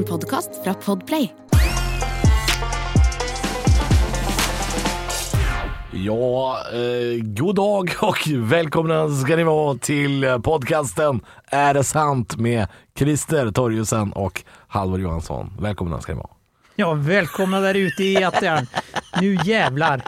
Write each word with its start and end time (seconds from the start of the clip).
En 0.00 0.06
podkast 0.06 0.50
fra 0.64 0.74
Podplay. 0.74 1.34
Ja, 5.92 6.58
eh, 6.72 7.22
god 7.22 7.54
dag 7.54 7.90
och 8.00 8.28
välkomna 8.36 9.08
ska 9.08 9.36
ni 9.36 9.42
vara 9.44 9.78
till 9.78 10.40
podcasten 10.42 11.20
Är 11.46 11.74
det 11.74 11.84
sant 11.84 12.36
med 12.36 12.66
Christer 12.98 13.50
Torjussen 13.50 14.12
och 14.12 14.42
Halvor 14.68 15.00
Johansson. 15.00 15.52
Välkomna 15.58 16.00
ska 16.00 16.12
ni 16.12 16.18
vara. 16.18 16.30
Ja, 16.76 16.94
välkomna 16.94 17.60
där 17.60 17.74
ute 17.74 18.04
i 18.04 18.16
etern. 18.16 18.66
Nu 19.20 19.38
jävlar. 19.44 20.02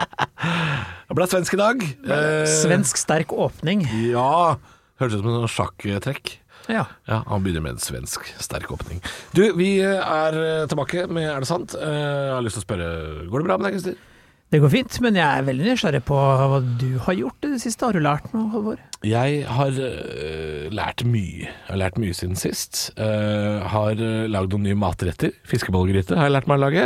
Det 1.07 1.13
ble 1.13 1.27
svensk 1.27 1.53
i 1.53 1.57
dag. 1.57 1.83
Eh, 1.83 2.45
Svensk 2.63 2.97
sterk 2.97 3.33
åpning. 3.33 3.87
Ja, 4.11 4.57
hørtes 4.99 5.15
ut 5.15 5.21
som 5.21 5.41
en 5.41 5.47
sjakktrekk. 5.47 6.42
Ja. 6.71 6.85
Ja, 7.09 7.21
han 7.27 7.43
begynner 7.43 7.63
med 7.65 7.75
en 7.75 7.83
svensk 7.83 8.29
sterk 8.41 8.71
åpning. 8.71 9.01
Du, 9.35 9.43
vi 9.57 9.75
er 9.83 10.37
tilbake 10.71 11.07
med 11.11 11.27
Er 11.27 11.43
det 11.43 11.49
sant? 11.49 11.75
Eh, 11.75 11.91
Jeg 11.91 12.33
har 12.37 12.45
lyst 12.45 12.59
til 12.59 12.63
å 12.63 12.67
spørre, 12.67 12.89
går 13.27 13.43
det 13.43 13.49
bra 13.49 13.57
med 13.59 13.67
deg, 13.67 13.79
Christer? 13.79 14.09
Det 14.53 14.59
går 14.61 14.69
fint, 14.69 14.97
men 15.01 15.15
jeg 15.17 15.25
er 15.25 15.45
veldig 15.47 15.65
nysgjerrig 15.65 16.03
på 16.05 16.13
hva 16.13 16.59
du 16.77 16.99
har 17.01 17.15
gjort 17.17 17.47
i 17.47 17.49
det 17.55 17.61
siste. 17.63 17.87
Har 17.89 17.97
du 17.97 18.03
lært 18.05 18.27
noe, 18.35 18.51
Halvor? 18.53 18.83
Jeg 19.01 19.39
har 19.49 19.79
uh, 19.81 20.67
lært 20.69 21.01
mye. 21.09 21.47
Jeg 21.49 21.71
har 21.71 21.79
lært 21.81 21.97
mye 21.97 22.13
siden 22.13 22.37
sist. 22.37 22.83
Uh, 22.93 23.65
har 23.73 23.97
lagd 24.29 24.53
noen 24.53 24.67
nye 24.69 24.77
matretter. 24.77 25.33
Fiskebollgryte 25.49 26.13
har 26.19 26.29
jeg 26.29 26.35
lært 26.35 26.51
meg 26.51 26.61
å 26.61 26.65
lage. 26.67 26.85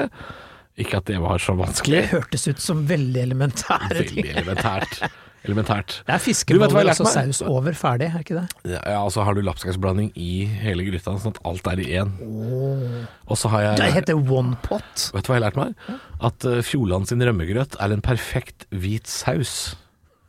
Ikke 0.80 1.02
at 1.02 1.12
det 1.12 1.20
var 1.20 1.44
så 1.44 1.57
vanskelig. 1.59 2.05
Det 2.05 2.13
hørtes 2.16 2.48
ut 2.48 2.63
som 2.63 2.88
veldig 2.88 3.23
elementære 3.27 3.99
ting. 4.13 4.21
Veldig 4.21 4.35
elementært. 4.38 5.02
Elementært. 5.49 5.99
Det 6.07 6.15
er 6.15 6.21
fiskeboller 6.23 6.91
og 6.93 7.09
saus 7.11 7.41
over 7.45 7.75
ferdig, 7.77 8.09
er 8.11 8.23
ikke 8.23 8.37
det? 8.39 8.75
Ja, 8.75 8.99
og 9.01 9.11
så 9.15 9.25
har 9.27 9.37
du 9.37 9.43
lapskausblanding 9.45 10.11
i 10.20 10.45
hele 10.61 10.85
gryta, 10.87 11.15
sånn 11.17 11.35
at 11.35 11.41
alt 11.47 11.71
er 11.71 11.83
i 11.83 11.89
én. 12.01 12.13
Oh. 12.23 13.03
jeg 13.33 13.79
Det 13.79 13.91
heter 13.95 14.21
one 14.21 14.57
pot. 14.65 15.09
Vet 15.15 15.27
du 15.27 15.31
hva 15.31 15.37
jeg 15.37 15.41
har 15.41 15.47
lært 15.49 15.59
meg? 15.59 15.93
At 16.29 16.48
uh, 16.48 16.62
Fjordland 16.65 17.09
sin 17.09 17.23
rømmegrøt 17.23 17.79
er 17.81 17.95
en 17.95 18.04
perfekt 18.05 18.67
hvit 18.71 19.09
saus. 19.12 19.76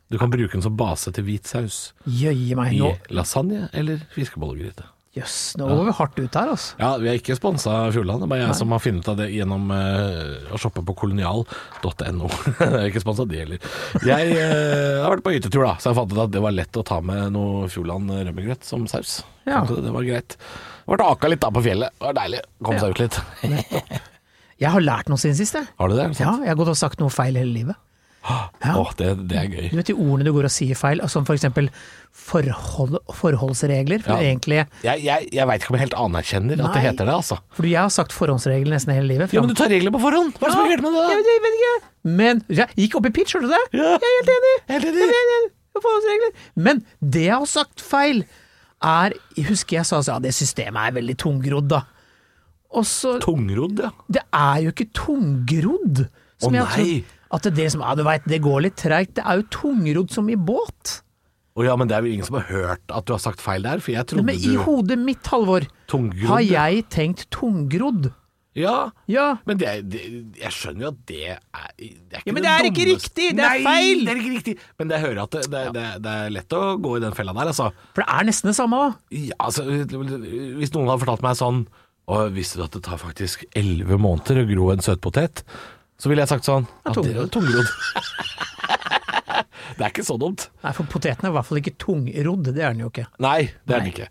Du 0.09 0.17
kan 0.17 0.31
bruke 0.33 0.55
den 0.55 0.65
som 0.65 0.77
base 0.77 1.11
til 1.13 1.27
hvit 1.27 1.49
saus. 1.49 1.91
Jøye 2.05 2.57
meg 2.57 2.73
nå. 2.79 2.95
I 3.09 3.19
lasagne 3.19 3.67
eller 3.77 4.01
fiskebollegryte. 4.15 4.87
Jøss, 5.17 5.55
nå 5.57 5.65
går 5.65 5.87
vi 5.87 5.93
hardt 5.97 6.19
ut 6.19 6.35
her, 6.37 6.51
altså. 6.53 6.75
Ja, 6.77 6.89
vi 7.01 7.09
er 7.09 7.15
ikke 7.17 7.33
sponsa 7.33 7.71
Fjordland, 7.89 8.21
det 8.21 8.27
er 8.27 8.31
bare 8.35 8.43
jeg 8.43 8.57
som 8.59 8.75
har 8.75 8.81
funnet 8.83 9.07
av 9.09 9.15
det 9.17 9.25
gjennom 9.33 9.71
uh, 9.73 10.53
å 10.53 10.59
shoppe 10.61 10.83
på 10.85 10.93
kolonial.no. 11.01 12.29
Jeg 12.59 12.67
er 12.77 12.85
ikke 12.91 13.01
sponsa 13.01 13.25
det 13.29 13.41
heller. 13.41 13.71
Jeg 14.05 14.35
uh, 14.37 15.01
har 15.01 15.15
vært 15.15 15.25
på 15.25 15.33
hyttetur, 15.33 15.65
da, 15.65 15.73
så 15.81 15.89
jeg 15.89 15.97
fant 15.97 16.13
ut 16.13 16.21
at 16.27 16.35
det 16.35 16.43
var 16.45 16.53
lett 16.53 16.77
å 16.77 16.85
ta 16.85 16.99
med 17.01 17.33
noe 17.33 17.65
Fjordland 17.73 18.13
rømmegrøt 18.19 18.69
som 18.69 18.85
saus. 18.91 19.23
Ja. 19.49 19.63
Det, 19.65 19.81
det 19.87 19.95
var 19.97 20.05
greit. 20.05 20.37
Ble 20.89 21.09
aka 21.09 21.33
litt 21.33 21.41
da 21.41 21.49
på 21.57 21.65
fjellet. 21.65 21.97
Det 21.97 22.05
var 22.11 22.17
deilig. 22.21 22.45
Kom 22.69 22.77
seg 22.77 22.93
ut 22.93 23.03
litt. 23.07 23.19
Jeg 24.59 24.75
har 24.75 24.83
lært 24.83 25.09
noe 25.09 25.17
siden 25.21 25.37
sist, 25.39 25.55
jeg. 25.55 25.69
Har 25.79 25.87
du 25.87 25.95
det? 25.95 26.09
Ja, 26.19 26.33
jeg 26.43 26.49
har 26.51 26.57
gått 26.59 26.73
og 26.73 26.75
sagt 26.75 26.99
noe 26.99 27.13
feil 27.13 27.37
hele 27.39 27.53
livet. 27.55 27.77
Ja. 28.19 28.73
Åh, 28.75 28.89
det, 28.99 29.07
det 29.31 29.37
er 29.39 29.47
gøy. 29.47 29.67
Du 29.71 29.77
vet 29.79 29.87
de 29.89 29.93
ordene 29.95 30.25
du 30.27 30.33
går 30.35 30.47
og 30.49 30.51
sier 30.51 30.75
feil, 30.77 30.99
som 31.09 31.23
for 31.25 31.37
eksempel 31.39 31.69
forhold, 32.11 32.97
forholdsregler. 33.15 34.01
For, 34.03 34.11
Ja. 34.19 34.33
egentlig, 34.33 34.65
Jeg, 34.83 35.03
jeg, 35.05 35.29
jeg 35.33 35.47
veit 35.47 35.61
ikke 35.63 35.71
om 35.71 35.77
jeg 35.79 35.83
helt 35.87 35.95
anerkjenner 35.97 36.63
at 36.65 36.73
det 36.75 36.81
heter 36.83 37.05
det, 37.07 37.13
altså. 37.15 37.37
for 37.55 37.65
jeg 37.69 37.79
har 37.79 37.89
sagt 37.93 38.11
forhåndsregler 38.13 38.75
nesten 38.75 38.93
hele 38.93 39.07
livet. 39.07 39.31
Ja, 39.33 39.41
men 39.41 39.49
du 39.49 39.55
tar 39.55 39.69
regler 39.71 39.91
på 39.95 40.01
forhånd! 40.03 40.33
Hva 40.37 40.49
er 40.49 40.51
det 40.51 40.57
som 40.57 40.65
er 40.65 40.73
gærent 40.73 40.83
med 40.83 40.97
det? 40.97 41.05
Jeg 41.09 41.21
vet, 41.21 41.31
jeg 41.31 41.43
vet 41.45 41.57
ikke. 41.59 41.77
Men 42.19 42.43
jeg 42.59 42.67
gikk 42.83 42.95
opp 42.99 43.07
i 43.07 43.13
pitch, 43.15 43.33
hørte 43.37 43.47
du 43.47 43.53
det? 43.55 43.63
Ja. 43.79 43.93
Jeg 43.95 44.09
er 44.09 44.17
helt 44.19 44.33
enig. 44.35 44.55
Helt 44.73 44.89
enig. 44.91 45.07
Jeg 45.07 45.23
er 45.23 45.31
enig. 45.37 45.51
Forholdsregler. 45.79 46.33
Men 46.67 46.83
det 46.99 47.23
jeg 47.29 47.37
har 47.39 47.45
sagt 47.47 47.81
feil, 47.81 48.25
er 48.83 49.15
husker 49.47 49.77
jeg 49.79 49.85
sa 49.87 49.99
at 50.03 50.07
ja, 50.11 50.19
det 50.23 50.33
systemet 50.35 50.79
er 50.89 50.95
veldig 50.99 51.15
tungrodd, 51.23 51.67
da. 51.71 51.81
Og 52.75 52.85
så 52.85 53.15
Tungrodd, 53.23 53.79
ja. 53.81 53.89
Det 54.11 54.21
er 54.35 54.59
jo 54.67 54.73
ikke 54.75 54.89
tungrodd. 54.93 56.03
Å, 56.43 56.51
nei! 56.51 56.65
tror- 56.67 56.83
nei. 56.83 56.99
At 57.31 57.45
det, 57.53 57.67
som, 57.73 57.83
er, 57.85 57.95
du 57.99 58.03
veit, 58.07 58.25
det 58.29 58.39
går 58.41 58.63
litt 58.65 58.77
treigt. 58.81 59.15
Det 59.19 59.25
er 59.25 59.41
jo 59.41 59.47
tungrodd 59.53 60.09
som 60.15 60.29
i 60.33 60.37
båt. 60.39 60.99
Å 61.59 61.65
ja, 61.65 61.75
men 61.77 61.89
det 61.89 61.97
er 61.97 62.05
vel 62.05 62.13
ingen 62.15 62.25
som 62.25 62.37
har 62.39 62.47
hørt 62.49 62.93
at 62.95 63.05
du 63.05 63.11
har 63.13 63.19
sagt 63.21 63.41
feil 63.43 63.65
der? 63.65 63.81
For 63.83 63.91
jeg 63.93 64.07
trodde 64.07 64.25
Men 64.29 64.37
i 64.39 64.53
du 64.55 64.61
hodet 64.63 64.97
mitt, 65.01 65.25
Halvor, 65.27 65.65
Tungrodd, 65.91 66.29
har 66.31 66.45
jeg 66.45 66.85
tenkt 66.93 67.27
tungrodd. 67.35 68.11
Ja, 68.57 68.89
Ja. 69.07 69.37
men 69.45 69.59
det, 69.61 69.69
det, 69.93 69.99
jeg 70.41 70.51
skjønner 70.51 70.87
jo 70.87 70.89
at 70.89 71.01
det 71.07 71.19
er, 71.35 71.37
det 71.77 71.89
er 72.17 72.23
ikke 72.23 72.31
Ja, 72.31 72.33
men 72.33 72.43
det 72.43 72.49
er 72.51 72.67
ikke 72.67 72.85
riktig, 72.89 73.27
det 73.37 73.43
er 73.45 73.59
Nei, 73.59 73.59
feil! 73.63 74.01
det 74.07 74.11
er 74.13 74.21
ikke 74.23 74.33
riktig. 74.33 74.55
Men 74.81 74.93
jeg 74.95 75.03
hører 75.05 75.21
at 75.23 75.35
det, 75.37 75.43
det, 75.53 75.61
det, 75.77 75.83
det 76.07 76.15
er 76.23 76.33
lett 76.33 76.55
å 76.57 76.63
gå 76.81 76.95
i 76.97 77.03
den 77.03 77.15
fella 77.15 77.35
der, 77.37 77.51
altså. 77.53 77.69
For 77.93 78.03
det 78.03 78.09
er 78.17 78.27
nesten 78.31 78.49
det 78.51 78.55
samme, 78.57 78.79
da. 78.81 79.19
Ja, 79.19 79.37
altså. 79.47 79.67
Hvis 79.69 80.73
noen 80.73 80.89
hadde 80.89 81.03
fortalt 81.05 81.23
meg 81.27 81.37
sånn 81.39 81.61
Og 82.09 82.33
visste 82.35 82.59
du 82.59 82.65
at 82.65 82.73
det 82.75 82.81
tar 82.89 82.99
faktisk 82.99 83.45
elleve 83.59 83.99
måneder 84.01 84.41
å 84.41 84.47
gro 84.49 84.71
en 84.73 84.83
søtpotet? 84.83 85.43
Så 85.99 86.09
ville 86.11 86.23
jeg 86.23 86.31
sagt 86.31 86.47
sånn 86.47 86.67
Ja, 86.85 86.93
tungrodd. 86.95 87.29
tungrodd. 87.35 87.69
det 89.77 89.83
er 89.85 89.91
ikke 89.91 90.05
så 90.07 90.15
dumt. 90.21 90.47
Nei, 90.63 90.73
for 90.77 90.87
poteten 90.89 91.27
er 91.27 91.33
i 91.33 91.35
hvert 91.37 91.47
fall 91.49 91.59
ikke 91.61 91.75
tungrodd. 91.81 92.51
Det 92.53 92.63
er 92.63 92.73
den 92.75 92.85
jo 92.85 92.91
ikke. 92.91 93.07
Nei, 93.23 93.49
det 93.67 93.75
er 93.75 93.83
den 93.83 93.91
ikke. 93.93 94.09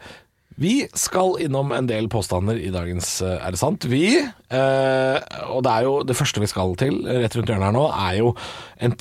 Vi 0.58 0.72
skal 0.98 1.36
innom 1.44 1.70
en 1.72 1.86
del 1.86 2.08
påstander 2.10 2.58
i 2.58 2.72
dagens 2.74 3.20
eh, 3.22 3.36
Er 3.46 3.54
det 3.54 3.60
sant? 3.60 3.84
Vi, 3.86 4.18
eh, 4.18 5.18
og 5.54 5.60
det 5.62 5.70
er 5.74 5.84
jo 5.86 5.92
det 6.02 6.16
første 6.18 6.42
vi 6.42 6.48
skal 6.50 6.74
til 6.80 6.98
rett 7.06 7.36
rundt 7.38 7.52
hjørnet 7.52 7.68
her 7.68 7.76
nå, 7.76 7.84
er 7.94 8.16
jo 8.18 8.32
en 8.82 8.96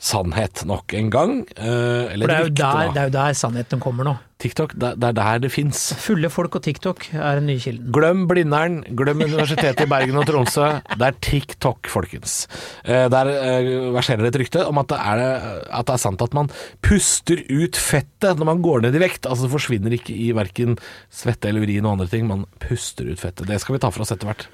TikTok-sannhet 0.00 0.64
nok 0.66 0.92
en 0.94 1.10
gang. 1.12 1.32
Eh, 1.56 2.12
eller 2.14 2.26
det 2.26 2.34
er, 2.34 2.44
rykte, 2.48 2.56
der, 2.62 2.92
det 2.94 3.00
er 3.00 3.08
jo 3.08 3.12
der 3.14 3.34
sannheten 3.36 3.80
kommer 3.80 4.04
nå. 4.06 4.14
TikTok, 4.40 4.72
det, 4.80 4.94
det 4.96 5.08
er 5.10 5.12
der 5.18 5.38
det 5.42 5.50
fins. 5.52 5.92
Fulle 6.00 6.30
folk 6.32 6.54
og 6.56 6.62
TikTok 6.64 7.10
er 7.12 7.36
den 7.40 7.46
nye 7.50 7.60
kilden. 7.60 7.90
Glem 7.92 8.22
Blindern, 8.30 8.78
glem 8.96 9.20
Universitetet 9.26 9.84
i 9.84 9.88
Bergen 9.90 10.16
og 10.16 10.24
Tromsø. 10.30 10.70
Det 10.96 11.06
er 11.10 11.18
TikTok, 11.20 11.90
folkens. 11.92 12.46
Eh, 12.84 13.08
Der 13.12 13.28
eh, 13.34 13.68
verserer 13.92 14.24
et 14.30 14.40
rykte 14.40 14.64
om 14.66 14.80
at 14.80 14.88
det, 14.88 14.98
er, 15.12 15.24
at 15.68 15.86
det 15.90 15.94
er 15.98 16.02
sant 16.06 16.24
at 16.24 16.36
man 16.36 16.48
puster 16.84 17.44
ut 17.52 17.76
fettet 17.76 18.40
når 18.40 18.48
man 18.54 18.64
går 18.64 18.86
ned 18.86 18.96
i 18.96 19.04
vekt. 19.04 19.28
Altså 19.28 19.46
det 19.46 19.52
forsvinner 19.58 19.98
ikke 20.00 20.16
i 20.16 20.30
verken 20.36 20.78
svette 21.12 21.50
eller 21.52 21.66
urin 21.68 21.84
og 21.84 21.98
andre 21.98 22.08
ting. 22.08 22.24
Man 22.30 22.46
puster 22.64 23.10
ut 23.12 23.20
fettet. 23.20 23.48
Det 23.50 23.60
skal 23.60 23.76
vi 23.76 23.84
ta 23.84 23.92
for 23.92 24.06
oss 24.06 24.16
etter 24.16 24.30
hvert. 24.32 24.48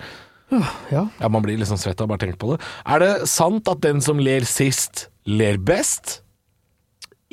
Ja. 0.51 1.07
Ja, 1.19 1.29
Man 1.29 1.43
blir 1.43 1.59
liksom 1.59 1.79
svett 1.79 2.01
av 2.03 2.11
bare 2.11 2.23
tenkt 2.23 2.39
på 2.43 2.53
det. 2.55 2.61
Er 2.87 3.03
det 3.03 3.13
sant 3.31 3.67
at 3.71 3.81
den 3.83 4.03
som 4.03 4.19
ler 4.23 4.45
sist, 4.47 5.09
ler 5.27 5.59
best? 5.59 6.21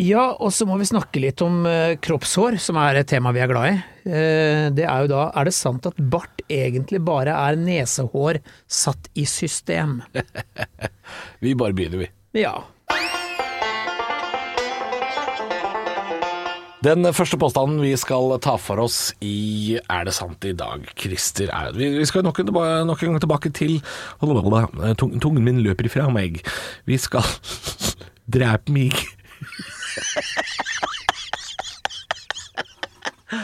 Ja, 0.01 0.31
og 0.41 0.49
så 0.49 0.65
må 0.65 0.79
vi 0.79 0.89
snakke 0.89 1.21
litt 1.21 1.41
om 1.45 1.67
eh, 1.69 1.93
kroppshår, 2.01 2.57
som 2.61 2.79
er 2.81 2.97
et 2.97 3.11
tema 3.11 3.29
vi 3.35 3.43
er 3.43 3.51
glad 3.51 3.69
i. 3.69 3.75
Eh, 4.09 4.65
det 4.73 4.87
er 4.89 5.05
jo 5.05 5.11
da 5.13 5.27
Er 5.37 5.45
det 5.47 5.53
sant 5.53 5.85
at 5.85 6.01
bart 6.01 6.41
egentlig 6.49 6.99
bare 7.05 7.35
er 7.37 7.59
nesehår 7.61 8.41
satt 8.65 9.11
i 9.13 9.27
system? 9.29 10.01
Vi 11.43 11.53
bare 11.59 11.75
begynner, 11.75 12.01
vi. 12.01 12.09
Ja. 12.41 12.57
Den 16.83 17.05
første 17.15 17.37
påstanden 17.39 17.79
vi 17.79 17.93
skal 17.95 18.33
ta 18.43 18.57
for 18.59 18.81
oss 18.83 19.13
i 19.23 19.77
Er 19.79 20.07
det 20.07 20.15
sant 20.17 20.43
i 20.43 20.51
dag, 20.57 20.83
Christer? 20.99 21.47
Er, 21.53 21.71
vi, 21.77 21.87
vi 21.95 22.07
skal 22.09 22.25
nok, 22.25 22.41
en 22.41 22.49
nok 22.89 23.03
en 23.05 23.13
gang 23.13 23.21
tilbake 23.23 23.51
til 23.55 23.77
Tung, 24.19 25.13
Tungen 25.21 25.45
min 25.45 25.61
løper 25.63 25.87
ifra 25.87 26.09
meg. 26.11 26.41
Vi 26.89 26.97
skal 26.99 27.23
drepe 28.27 28.71
meg. 28.71 28.93
Det 33.33 33.39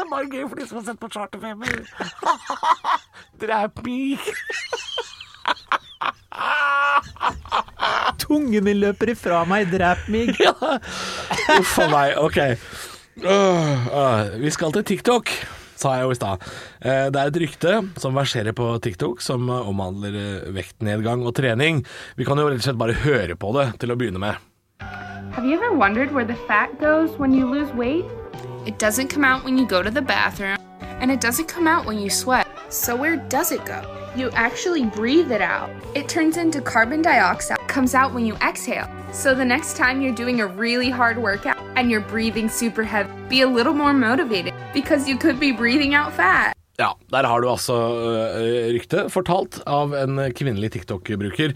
er 0.00 0.10
bare 0.10 0.26
gøy 0.30 0.48
for 0.48 0.56
de 0.56 0.66
som 0.68 0.78
har 0.78 0.84
sett 0.86 1.00
på 1.00 1.08
Charterfeber. 1.12 1.66
Drep 3.42 3.74
meg. 3.86 4.18
Tungen 8.22 8.64
min 8.64 8.80
løper 8.82 9.06
ifra 9.14 9.38
meg, 9.48 9.62
drep 9.72 9.98
meg. 10.12 10.28
Ja. 10.40 10.52
Uff 11.58 11.78
a 11.82 11.84
meg. 11.92 12.10
Ok. 12.20 12.38
Uh, 13.24 13.86
uh, 13.88 14.22
vi 14.42 14.50
skal 14.52 14.72
til 14.76 14.84
TikTok, 14.84 15.26
sa 15.76 15.94
jeg 15.98 16.06
jo 16.08 16.14
i 16.14 16.18
stad. 16.18 16.42
Eh, 16.80 17.06
Det 17.12 17.20
er 17.22 17.30
et 17.30 17.40
rykte 17.44 17.72
som 18.00 18.16
verserer 18.16 18.52
på 18.56 18.68
TikTok 18.82 19.20
som 19.24 19.48
eh, 19.48 19.68
omhandler 19.70 20.16
eh, 20.20 20.50
vektnedgang 20.56 21.22
og 21.26 21.34
trening. 21.36 21.84
Vi 22.16 22.24
kan 22.24 22.38
jo 22.40 22.48
rett 22.48 22.62
og 22.62 22.66
slett 22.68 22.80
bare 22.80 22.96
høre 23.04 23.36
på 23.36 23.52
det 23.56 23.68
til 23.80 23.92
å 23.92 23.96
begynne 24.00 24.18
med. 24.22 24.36
Have 25.36 25.44
you 25.44 25.54
ever 25.56 25.72
wondered 25.76 26.12
where 26.12 26.24
the 26.24 26.38
fat 26.48 26.78
goes 26.80 27.10
when 27.18 27.34
you 27.34 27.44
lose 27.46 27.72
weight? 27.74 28.04
It 28.66 28.78
doesn't 28.78 29.08
come 29.12 29.24
out 29.24 29.44
when 29.44 29.58
you 29.58 29.66
go 29.66 29.82
to 29.82 29.90
the 29.90 30.02
bathroom. 30.02 30.56
And 31.00 31.12
it 31.12 31.20
doesn't 31.20 31.46
come 31.46 31.68
out 31.68 31.84
when 31.86 31.98
you 32.00 32.08
sweat. 32.08 32.46
So 32.70 32.96
where 32.96 33.16
does 33.28 33.52
it 33.52 33.64
go? 33.66 33.82
You 34.16 34.30
actually 34.32 34.86
breathe 34.86 35.30
it 35.30 35.42
out. 35.42 35.68
It 35.94 36.08
turns 36.08 36.38
into 36.38 36.62
carbon 36.62 37.02
dioxide, 37.02 37.58
comes 37.68 37.94
out 37.94 38.14
when 38.14 38.24
you 38.24 38.34
exhale. 38.40 38.88
So 39.12 39.34
the 39.34 39.44
next 39.44 39.76
time 39.76 40.00
you're 40.00 40.16
doing 40.16 40.40
a 40.40 40.46
really 40.46 40.88
hard 40.88 41.18
workout 41.18 41.60
and 41.76 41.90
you're 41.90 42.00
breathing 42.00 42.48
super 42.48 42.82
heavy, 42.82 43.12
be 43.28 43.42
a 43.42 43.46
little 43.46 43.74
more 43.74 43.92
motivated 43.92 44.54
because 44.72 45.06
you 45.06 45.18
could 45.18 45.38
be 45.38 45.52
breathing 45.52 45.94
out 45.94 46.14
fat. 46.16 46.54
Ja, 46.78 46.96
der 47.12 47.28
har 47.28 47.40
du 47.40 47.50
altså 47.50 47.74
øh, 47.74 48.72
ryktet 48.72 49.12
fortalt 49.12 49.60
av 49.66 49.92
en 49.94 50.32
kvinnelig 50.32 50.72
TikTok-bruker 50.72 51.52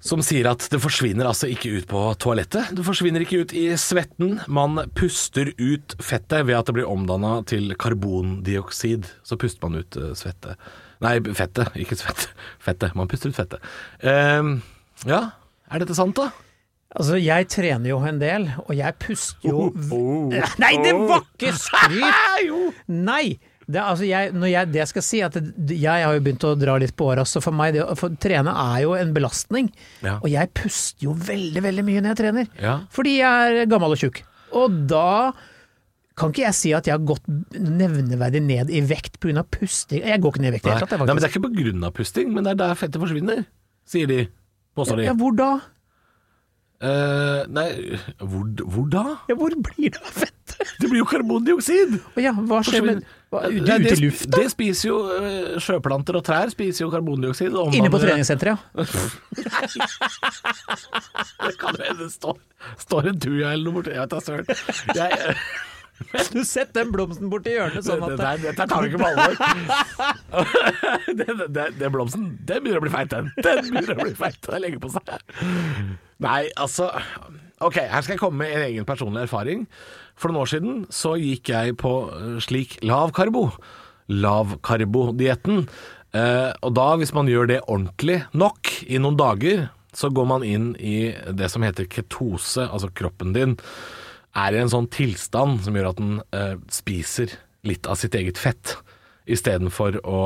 som 0.00 0.24
sier 0.24 0.48
at 0.48 0.64
det 0.72 0.80
forsvinner 0.80 1.28
altså 1.28 1.50
ikke 1.52 1.74
ut 1.76 1.88
på 1.92 2.06
toalettet. 2.20 2.72
Det 2.72 2.84
forsvinner 2.86 3.20
ikke 3.20 3.42
ut 3.44 3.52
i 3.52 3.66
svetten. 3.76 4.38
Man 4.48 4.80
puster 4.96 5.52
ut 5.60 5.96
fettet 6.00 6.48
ved 6.48 6.56
at 6.56 6.68
det 6.68 6.78
blir 6.78 6.88
omdanna 6.88 7.42
til 7.44 7.74
karbondioksid. 7.76 9.08
Så 9.26 9.36
puster 9.36 9.68
man 9.68 9.82
ut 9.82 9.92
svettet. 9.92 10.16
svette. 10.24 10.58
Nei, 11.04 11.18
fettet, 11.36 11.74
ikke 11.76 11.98
svett. 11.98 12.28
Fettet. 12.62 12.94
Man 12.96 13.08
puster 13.10 13.32
ut 13.32 13.36
fettet. 13.36 13.64
Ehm, 14.00 14.60
ja, 15.08 15.22
er 15.68 15.82
dette 15.82 15.96
sant, 15.98 16.16
da? 16.16 16.30
Altså, 16.96 17.18
jeg 17.20 17.48
trener 17.52 17.90
jo 17.90 17.98
en 18.06 18.20
del, 18.20 18.46
og 18.62 18.72
jeg 18.78 18.96
puster 19.02 19.50
jo 19.50 19.66
Nei, 20.62 20.72
det 20.80 20.94
var 20.96 21.26
ikke 21.26 21.52
skryt! 21.58 22.80
Nei! 23.10 23.36
Det, 23.66 23.80
altså 23.82 24.06
jeg, 24.06 24.30
når 24.30 24.46
jeg, 24.46 24.70
det 24.76 24.84
skal 24.86 25.02
si, 25.02 25.20
at 25.26 25.34
det, 25.42 25.74
jeg 25.82 26.04
har 26.06 26.14
jo 26.14 26.22
begynt 26.22 26.44
å 26.46 26.52
dra 26.54 26.76
litt 26.78 26.94
på 26.94 27.08
åra, 27.10 27.24
så 27.26 27.42
for 27.42 27.56
meg 27.56 27.74
det 27.74 27.82
å 27.82 27.96
trene 28.22 28.52
er 28.62 28.84
jo 28.84 28.92
en 28.94 29.10
belastning. 29.16 29.72
Ja. 30.06 30.20
Og 30.20 30.30
jeg 30.30 30.52
puster 30.54 31.08
jo 31.08 31.16
veldig, 31.18 31.64
veldig 31.64 31.84
mye 31.88 32.04
når 32.04 32.12
jeg 32.12 32.20
trener. 32.20 32.48
Ja. 32.62 32.76
Fordi 32.94 33.16
jeg 33.18 33.58
er 33.64 33.70
gammel 33.72 33.96
og 33.96 33.98
tjukk. 33.98 34.22
Og 34.54 34.78
da 34.86 35.34
kan 36.16 36.32
ikke 36.32 36.46
jeg 36.46 36.56
si 36.56 36.70
at 36.76 36.86
jeg 36.88 36.96
har 36.96 37.04
gått 37.04 37.26
nevneverdig 37.52 38.40
ned 38.40 38.70
i 38.72 38.80
vekt 38.88 39.18
pga. 39.20 39.44
pusting. 39.44 40.00
Jeg 40.00 40.22
går 40.24 40.32
ikke 40.32 40.44
ned 40.44 40.54
i 40.54 40.56
vekt 40.56 40.64
i 40.64 40.70
det 40.70 40.76
hele 40.78 40.86
tatt. 40.86 40.96
Nei, 40.96 41.12
men 41.12 41.20
det 41.20 41.28
er 41.28 41.34
ikke 41.34 41.44
av 41.90 41.96
pusting, 41.96 42.32
men 42.32 42.46
det 42.46 42.54
er 42.54 42.60
der 42.62 42.78
fettet 42.80 43.02
forsvinner, 43.02 43.44
sier 43.84 44.08
de. 44.08 44.22
Påstår 44.76 44.96
de. 45.02 45.10
Ja, 45.10 45.14
hvor 45.16 45.32
da? 45.36 45.50
Uh, 46.76 47.40
nei, 47.56 47.70
hvor, 48.20 48.44
hvor 48.68 48.84
da? 48.92 49.04
Ja, 49.30 49.34
hvor 49.36 49.48
blir 49.64 49.92
det 49.92 50.00
av 50.00 50.12
fettet? 50.12 50.32
Det 50.80 50.88
blir 50.88 50.98
jo 51.02 51.06
karbondioksid! 51.08 51.98
Ja, 52.20 52.32
hva 52.48 52.62
skjer 52.64 52.82
med 52.84 53.02
hva, 53.32 53.40
Nei, 53.48 53.60
det, 53.64 53.90
ute 53.90 53.96
i 53.96 54.04
lufta? 54.06 54.30
Det 54.36 54.50
spiser 54.52 54.88
jo 54.88 54.96
eh, 55.12 55.58
sjøplanter 55.60 56.16
og 56.16 56.24
trær 56.24 56.48
spiser 56.52 56.84
jo 56.84 56.90
karbondioksid. 56.92 57.52
Inne 57.76 57.90
på 57.92 57.98
treningssenteret, 58.00 58.56
ja. 58.56 58.60
Det 61.46 61.54
kan 61.60 61.74
hende 61.80 62.04
det 62.06 62.12
står, 62.14 62.36
står 62.86 63.02
en 63.12 63.20
tuja 63.20 63.46
eller 63.52 63.64
noe 63.68 63.74
borti 63.78 63.90
Jeg 63.96 64.02
vet 64.04 64.12
da 64.14 64.20
søren. 64.24 64.46
Du 66.34 66.42
Sett 66.44 66.74
den 66.76 66.90
blomsten 66.92 67.30
borti 67.32 67.54
hjørnet 67.54 67.86
sånn 67.86 68.02
Det 68.04 68.16
at 68.16 68.42
det, 68.42 68.50
dette 68.50 68.66
tar 68.68 68.84
du 68.84 68.90
ikke 68.90 69.00
på 69.00 69.08
alvor. 69.10 69.32
Den, 71.06 71.42
den, 71.48 71.78
den 71.78 71.92
blomsten, 71.94 72.28
den 72.44 72.62
begynner 72.64 72.82
å 72.82 72.84
bli 72.84 72.92
feit, 72.92 73.10
den. 73.12 73.30
Den 73.40 73.62
begynner 73.70 73.96
å 73.96 74.06
bli 74.06 74.14
feit. 74.18 74.38
Den 74.44 74.64
legger 74.64 74.82
på 74.82 74.92
seg. 74.92 75.08
Nei, 76.24 76.42
altså 76.56 76.90
Ok, 77.64 77.78
her 77.88 78.02
skal 78.04 78.16
jeg 78.16 78.20
komme 78.20 78.44
med 78.44 78.52
en 78.52 78.66
egen 78.66 78.84
personlig 78.88 79.22
erfaring. 79.24 79.62
For 80.20 80.28
noen 80.28 80.42
år 80.42 80.50
siden 80.50 80.82
så 80.92 81.14
gikk 81.16 81.48
jeg 81.54 81.76
på 81.80 81.92
eh, 82.12 82.34
slik 82.44 82.76
lavkarbo. 82.84 83.46
Lavkarbodietten. 84.12 85.64
Eh, 86.12 86.50
og 86.60 86.74
da, 86.76 86.90
hvis 87.00 87.14
man 87.16 87.30
gjør 87.32 87.48
det 87.48 87.62
ordentlig 87.64 88.18
nok 88.36 88.74
i 88.84 89.00
noen 89.00 89.16
dager, 89.16 89.70
så 89.96 90.12
går 90.12 90.28
man 90.28 90.44
inn 90.44 90.74
i 90.76 91.14
det 91.32 91.48
som 91.48 91.64
heter 91.64 91.88
ketose, 91.88 92.66
altså 92.68 92.92
kroppen 92.92 93.32
din 93.32 93.56
er 94.36 94.56
i 94.56 94.60
en 94.60 94.72
sånn 94.72 94.90
tilstand 94.92 95.64
som 95.64 95.76
gjør 95.76 95.90
at 95.90 96.00
den 96.00 96.18
eh, 96.36 96.54
spiser 96.72 97.32
litt 97.66 97.88
av 97.90 97.98
sitt 98.00 98.14
eget 98.18 98.38
fett, 98.38 98.76
istedenfor 99.26 99.98
å, 100.06 100.20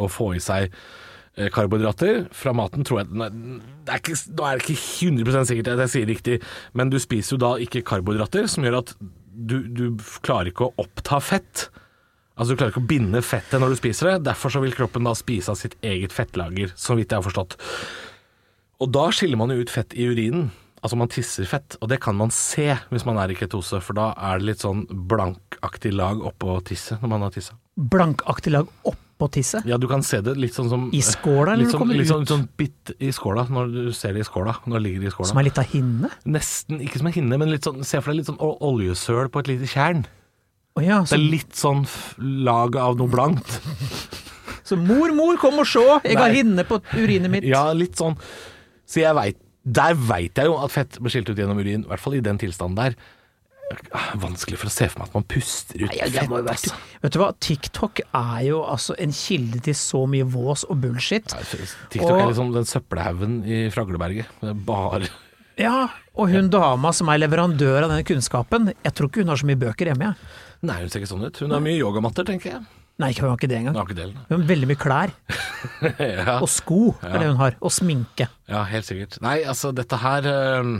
å 0.00 0.08
få 0.10 0.32
i 0.34 0.42
seg 0.42 0.66
eh, 0.66 1.50
karbohydrater 1.54 2.24
fra 2.34 2.54
maten, 2.56 2.86
tror 2.86 3.02
jeg 3.02 3.12
det 3.12 3.94
er 3.94 4.02
ikke, 4.02 4.16
det 4.34 4.48
er 4.48 4.64
ikke 4.64 4.78
100% 4.80 5.50
sikkert 5.52 5.72
at 5.74 5.84
jeg 5.84 5.94
sier 5.94 6.10
riktig, 6.10 6.40
men 6.74 6.90
du 6.90 6.98
spiser 7.02 7.36
jo 7.36 7.42
da 7.44 7.52
ikke 7.62 7.84
karbohydrater, 7.86 8.48
som 8.50 8.66
gjør 8.66 8.80
at 8.80 8.94
du, 9.30 9.60
du 9.68 9.84
klarer 10.24 10.50
ikke 10.50 10.68
å 10.68 10.74
oppta 10.82 11.20
fett. 11.22 11.68
Altså 12.40 12.54
Du 12.54 12.60
klarer 12.60 12.72
ikke 12.72 12.82
å 12.82 12.90
binde 12.90 13.20
fettet 13.24 13.60
når 13.60 13.74
du 13.74 13.78
spiser 13.78 14.10
det. 14.10 14.24
Derfor 14.30 14.52
så 14.52 14.62
vil 14.62 14.74
kroppen 14.76 15.06
da 15.06 15.14
spise 15.16 15.52
av 15.52 15.58
sitt 15.60 15.76
eget 15.86 16.14
fettlager, 16.14 16.72
så 16.76 16.96
vidt 16.98 17.12
jeg 17.12 17.20
har 17.20 17.26
forstått. 17.26 17.56
Og 18.80 18.90
da 18.92 19.06
skiller 19.12 19.40
man 19.40 19.52
jo 19.52 19.60
ut 19.60 19.72
fett 19.72 19.92
i 19.92 20.08
urinen. 20.08 20.48
Altså 20.80 20.96
man 20.96 21.10
tisser 21.12 21.44
fett, 21.44 21.76
og 21.84 21.90
det 21.92 21.98
kan 22.00 22.16
man 22.16 22.30
se 22.32 22.70
hvis 22.88 23.04
man 23.04 23.18
er 23.20 23.32
i 23.32 23.36
ketose, 23.36 23.82
for 23.84 23.92
da 23.98 24.14
er 24.16 24.40
det 24.40 24.46
litt 24.48 24.62
sånn 24.64 24.86
blankaktig 24.88 25.92
lag 25.92 26.22
oppå 26.24 26.54
tisset 26.64 27.02
når 27.02 27.10
man 27.12 27.26
har 27.26 27.34
tissa. 27.34 27.58
blankaktig 27.76 28.52
lag 28.54 28.68
oppå 28.88 29.28
tisset. 29.34 29.66
Ja, 29.68 29.76
du 29.76 29.84
kan 29.90 30.00
se 30.02 30.22
det 30.24 30.32
litt 30.40 30.54
sånn 30.56 30.70
som 30.72 30.86
I 30.96 31.02
skåla, 31.04 31.52
eller 31.52 31.66
det 31.68 31.74
sånn, 31.74 31.82
kommer 31.82 31.98
litt 32.00 32.08
sånn, 32.08 32.24
ut? 32.24 32.32
sånn 32.32 32.46
bitt 32.56 32.94
i 32.96 33.10
skåla, 33.12 33.44
når 33.52 33.68
du 33.74 33.92
ser 33.92 34.16
det 34.16 34.22
i 34.24 34.28
skåla. 34.30 34.54
Når 34.64 34.78
det 34.78 34.82
ligger 34.86 35.04
i 35.10 35.12
skåla. 35.12 35.28
Som 35.28 35.40
er 35.42 35.46
litt 35.50 35.60
av 35.60 35.68
hinne? 35.68 36.08
Nesten, 36.24 36.80
ikke 36.80 37.02
som 37.02 37.10
en 37.12 37.16
hinne, 37.18 37.38
men 37.44 37.52
litt 37.52 37.68
sånn, 37.68 37.84
se 37.84 38.00
for 38.00 38.14
deg 38.14 38.22
litt 38.22 38.30
sånn 38.32 38.40
oljesøl 38.40 39.28
på 39.28 39.42
et 39.44 39.52
lite 39.52 39.68
tjern. 39.68 40.06
Oh, 40.78 40.84
ja, 40.86 41.02
Det 41.04 41.18
er 41.18 41.26
litt 41.36 41.52
sånn 41.60 41.84
lag 42.46 42.76
av 42.80 42.96
noe 42.96 43.10
blankt. 43.12 43.60
så 44.64 44.80
mor, 44.80 45.12
mor, 45.12 45.36
kom 45.42 45.60
og 45.60 45.68
se! 45.68 45.84
Jeg 46.08 46.16
har 46.16 46.32
hinne 46.32 46.64
på 46.64 46.80
urinet 46.96 47.28
mitt. 47.36 47.44
Ja, 47.44 47.66
litt 47.76 48.00
sånn. 48.00 48.16
Så 48.88 49.02
jeg 49.04 49.12
vet, 49.20 49.36
der 49.64 49.94
veit 49.94 50.34
jeg 50.40 50.46
jo 50.46 50.56
at 50.64 50.70
fett 50.72 50.98
blir 51.00 51.10
skilt 51.12 51.28
ut 51.30 51.36
gjennom 51.36 51.58
urin, 51.60 51.84
i 51.84 51.88
hvert 51.90 52.00
fall 52.00 52.14
i 52.14 52.20
den 52.24 52.38
tilstanden 52.38 52.76
der. 52.76 52.94
Ah, 53.94 54.16
Vanskelig 54.18 54.58
for 54.58 54.66
å 54.66 54.72
se 54.74 54.88
for 54.90 54.98
meg 54.98 55.08
at 55.08 55.14
man 55.14 55.22
puster 55.30 55.78
ut 55.84 55.92
Ja, 55.94 56.06
jo 56.08 56.10
fett, 56.18 56.28
være- 56.32 56.48
altså. 56.50 56.74
Vet 57.04 57.12
du 57.14 57.18
hva, 57.20 57.28
TikTok 57.38 58.00
er 58.02 58.40
jo 58.48 58.62
altså 58.66 58.96
en 58.98 59.12
kilde 59.14 59.60
til 59.62 59.74
så 59.78 60.00
mye 60.10 60.24
vås 60.26 60.64
og 60.68 60.80
bullshit. 60.82 61.28
TikTok 61.90 62.10
Og- 62.10 62.20
er 62.20 62.26
liksom 62.32 62.52
den 62.52 62.64
søppelhaugen 62.66 63.44
i 63.46 63.70
Fragleberget. 63.70 64.26
Det 64.40 64.50
er 64.50 64.54
bare 64.54 65.08
Ja, 65.56 65.88
og 66.16 66.30
hun 66.30 66.48
dama 66.50 66.90
som 66.92 67.08
er 67.10 67.18
leverandør 67.18 67.84
av 67.84 67.90
den 67.90 68.02
kunnskapen, 68.02 68.72
jeg 68.82 68.92
tror 68.94 69.06
ikke 69.08 69.20
hun 69.22 69.28
har 69.28 69.36
så 69.36 69.44
mye 69.46 69.60
bøker 69.60 69.86
hjemme. 69.92 69.98
jeg. 70.02 70.16
Nei, 70.62 70.80
hun 70.80 70.88
ser 70.88 71.00
ikke 71.00 71.12
sånn 71.14 71.24
ut. 71.26 71.36
Hun 71.38 71.50
har 71.50 71.60
mye 71.60 71.78
yogamatter, 71.78 72.24
tenker 72.24 72.50
jeg. 72.50 72.66
Nei, 73.00 73.10
hun 73.16 73.28
har 73.30 73.36
ikke 73.38 73.48
det 73.50 73.58
Hun 73.60 73.66
engang. 73.70 73.78
har 73.80 73.88
ikke 73.88 73.98
det. 73.98 74.08
Hun 74.28 74.40
har 74.42 74.46
veldig 74.50 74.68
mye 74.70 74.80
klær, 74.80 75.12
ja, 76.00 76.36
og 76.40 76.48
sko 76.52 76.80
er 77.00 77.16
det 77.22 77.28
hun 77.30 77.38
har, 77.40 77.56
og 77.60 77.72
sminke. 77.72 78.26
ja, 78.50 78.62
helt 78.68 78.88
sikkert. 78.88 79.16
Nei, 79.24 79.38
altså, 79.48 79.72
dette 79.76 79.96
her 80.02 80.28
eh, 80.30 80.70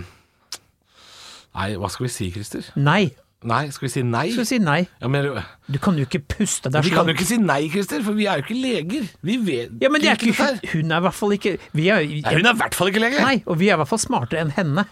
Nei, 1.50 1.72
hva 1.80 1.88
skal 1.90 2.06
vi 2.06 2.12
si, 2.14 2.30
Christer? 2.34 2.68
Nei, 2.78 3.10
Nei, 3.40 3.70
skal 3.72 3.86
vi 3.86 3.90
si 3.94 4.02
nei? 4.04 4.26
skal 4.34 4.44
vi 4.44 4.48
si 4.50 4.58
nei? 4.60 4.82
Ja, 5.00 5.08
men, 5.08 5.24
Du 5.72 5.78
kan 5.80 5.96
jo 5.96 6.04
ikke 6.04 6.18
puste. 6.28 6.68
Det 6.68 6.76
er 6.76 6.84
vi 6.84 6.90
kan 6.92 7.08
jo 7.08 7.14
ikke 7.16 7.24
si 7.24 7.38
nei, 7.40 7.62
Christer, 7.72 8.02
for 8.04 8.12
vi 8.18 8.26
er 8.28 8.36
jo 8.42 8.44
ikke 8.44 8.56
leger. 8.60 9.06
Vi 9.24 9.38
vet 9.46 9.78
Ja, 9.80 9.88
men 9.88 10.02
det 10.04 10.10
er 10.12 10.18
ikke, 10.20 10.34
dette 10.34 10.44
her. 10.44 10.58
hun, 10.74 10.82
hun 10.84 10.92
er 10.92 11.00
i 11.00 11.04
hvert 11.06 11.16
fall 11.16 11.32
ikke 11.38 11.54
vi 11.72 11.86
er, 11.88 12.04
Nei, 12.04 12.34
hun 12.36 12.44
er 12.50 12.52
i 12.52 12.58
hvert 12.60 12.76
fall 12.76 12.92
ikke 12.92 13.00
lege! 13.00 13.22
Nei, 13.24 13.38
og 13.46 13.56
vi 13.62 13.70
er 13.72 13.78
i 13.78 13.80
hvert 13.80 13.88
fall 13.94 14.02
smartere 14.02 14.44
enn 14.44 14.52
henne, 14.58 14.84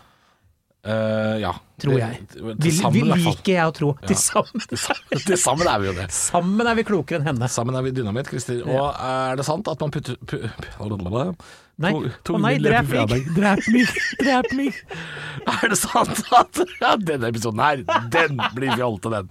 Eh, 0.88 1.37
ja. 1.43 1.52
tror 1.82 1.99
jeg. 2.00 2.23
Til 2.32 2.56
Vi, 2.56 2.73
sammen, 2.73 3.12
vi 3.12 3.20
i 3.20 3.25
liker 3.29 3.52
jeg 3.52 3.69
å 3.69 3.75
tro. 3.76 3.93
Til 4.08 4.17
sammen. 4.19 4.64
Til 5.29 5.38
sammen 5.40 5.69
er 5.69 5.82
vi 5.82 5.90
jo 5.90 5.94
det. 5.99 6.08
sammen 6.14 6.70
er 6.70 6.79
vi 6.79 6.87
klokere 6.88 7.20
enn 7.20 7.29
henne. 7.35 7.50
Sammen 7.52 7.76
er 7.76 7.85
vi 7.85 7.93
dynamitt, 7.99 8.31
Christer. 8.32 8.64
Og 8.64 8.88
er 8.96 9.38
det 9.38 9.46
sant 9.49 9.69
at 9.69 9.85
man 9.85 9.93
putter 9.94 10.17
pu, 10.25 10.40
Nei. 11.79 11.93
To- 11.94 12.08
to 12.26 12.35
Å 12.35 12.38
nei, 12.43 12.56
drep 12.58 12.88
meg. 12.90 13.26
Drep 13.37 13.69
meg! 13.70 13.90
Drep 14.19 14.49
meg! 14.58 14.79
Er 15.46 15.70
det 15.70 15.76
sant 15.79 16.25
at 16.35 16.58
Ja, 16.81 16.96
denne 16.99 17.29
episoden 17.31 17.62
her, 17.62 17.84
den 18.11 18.41
blir 18.56 18.73
fjollete, 18.75 19.12
den. 19.14 19.29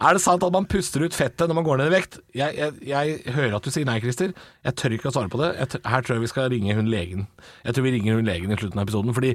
Er 0.00 0.16
det 0.16 0.22
sant 0.24 0.46
at 0.46 0.54
man 0.54 0.64
puster 0.70 1.04
ut 1.04 1.16
fettet 1.16 1.50
når 1.50 1.58
man 1.58 1.66
går 1.66 1.82
ned 1.82 1.90
i 1.90 1.94
vekt? 1.98 2.16
Jeg, 2.32 2.56
jeg, 2.56 2.78
jeg 2.88 3.34
hører 3.36 3.58
at 3.58 3.68
du 3.68 3.74
sier 3.74 3.84
nei, 3.88 3.98
Christer. 4.00 4.32
Jeg 4.64 4.78
tør 4.80 4.96
ikke 4.96 5.10
å 5.12 5.16
svare 5.18 5.32
på 5.32 5.42
det. 5.42 5.50
Jeg 5.60 5.82
her 5.92 6.06
tror 6.06 6.16
jeg 6.16 6.24
vi 6.24 6.32
skal 6.32 6.48
ringe 6.54 6.78
hun 6.80 6.88
legen. 6.88 7.26
Jeg 7.66 7.76
tror 7.76 7.88
vi 7.90 7.92
ringer 7.98 8.16
hun 8.16 8.30
legen 8.32 8.54
i 8.56 8.60
slutten 8.62 8.80
av 8.80 8.88
episoden, 8.88 9.16
fordi 9.18 9.34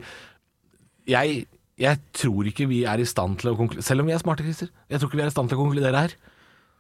jeg, 1.06 1.46
jeg 1.82 2.00
tror 2.16 2.48
ikke 2.48 2.68
vi 2.72 2.84
er 2.88 3.02
i 3.04 3.06
stand 3.08 3.36
til 3.42 3.50
å 3.52 3.56
konkludere 3.60 3.84
Selv 3.84 4.00
om 4.04 4.08
vi 4.08 4.14
er 4.16 4.22
smarte, 4.22 4.46
Christer. 4.46 4.70
Jeg 4.88 5.02
tror 5.02 5.10
ikke 5.10 5.20
vi 5.20 5.24
er 5.26 5.32
i 5.32 5.34
stand 5.36 5.50
til 5.52 5.58
å 5.60 5.64
konkludere 5.66 6.04
her. 6.06 6.14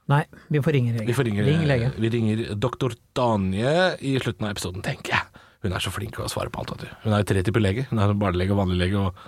Nei, 0.07 0.21
vi 0.53 0.61
får 0.61 0.75
ringe 0.77 0.93
lege. 0.93 1.07
Vi, 1.09 1.15
får 1.17 1.25
ringe, 1.27 1.43
Ring 1.43 1.63
lege. 1.67 1.89
vi 1.99 2.11
ringer 2.13 2.43
doktor 2.61 2.93
Danje 3.17 3.73
i 4.05 4.13
slutten 4.21 4.45
av 4.47 4.53
episoden, 4.53 4.83
tenker 4.85 5.15
jeg. 5.17 5.41
Hun 5.65 5.73
er 5.73 5.81
så 5.83 5.91
flink 5.91 6.13
til 6.15 6.23
å 6.27 6.29
svare 6.31 6.51
på 6.53 6.61
alt. 6.61 6.75
Vet 6.75 6.85
du. 6.85 6.93
Hun 7.03 7.15
er 7.17 7.23
jo 7.23 7.27
tre 7.33 7.41
typer 7.47 7.63
lege. 7.65 7.87
Hun 7.89 7.99
er 7.99 8.13
barnelege 8.13 8.53
og 8.53 8.61
vanlig 8.61 8.77
lege 8.85 9.01
og 9.01 9.25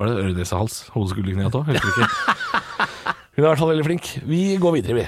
Var 0.00 0.08
det 0.10 0.14
øre, 0.24 0.32
nese, 0.34 0.56
hals? 0.58 0.80
Hode, 0.90 1.12
skulder, 1.12 1.36
kne 1.36 1.46
og 1.46 1.52
tå? 1.54 1.60
Husker 1.68 1.88
ikke. 1.92 2.08
Hun 3.36 3.42
er 3.44 3.44
i 3.44 3.46
hvert 3.46 3.60
fall 3.60 3.70
veldig 3.70 3.84
flink. 3.86 4.08
Vi 4.26 4.40
går 4.58 4.72
videre, 4.80 4.94
vi. 4.98 5.06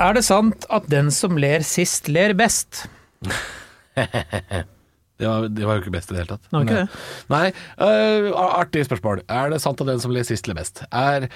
Er 0.00 0.16
det 0.16 0.24
sant 0.24 0.64
at 0.72 0.88
den 0.88 1.10
som 1.12 1.36
ler 1.36 1.60
sist, 1.66 2.08
ler 2.08 2.32
best? 2.38 2.86
Det 5.20 5.28
var, 5.28 5.46
det 5.52 5.66
var 5.68 5.76
jo 5.78 5.82
ikke 5.84 5.92
best 5.98 6.10
i 6.10 6.16
det 6.16 6.22
hele 6.24 6.32
tatt. 6.34 6.46
Det 6.48 6.56
var 6.56 6.64
Nei. 6.64 6.84
Nei, 7.28 7.46
Uh, 7.76 8.30
artig 8.56 8.86
spørsmål. 8.88 9.20
Er 9.28 9.50
det 9.52 9.60
sant 9.62 9.80
at 9.84 9.90
den 9.92 10.00
som 10.00 10.12
ler 10.16 10.24
sist, 10.24 10.48
ler 10.48 10.56
best? 10.56 10.80
Er 10.90 11.28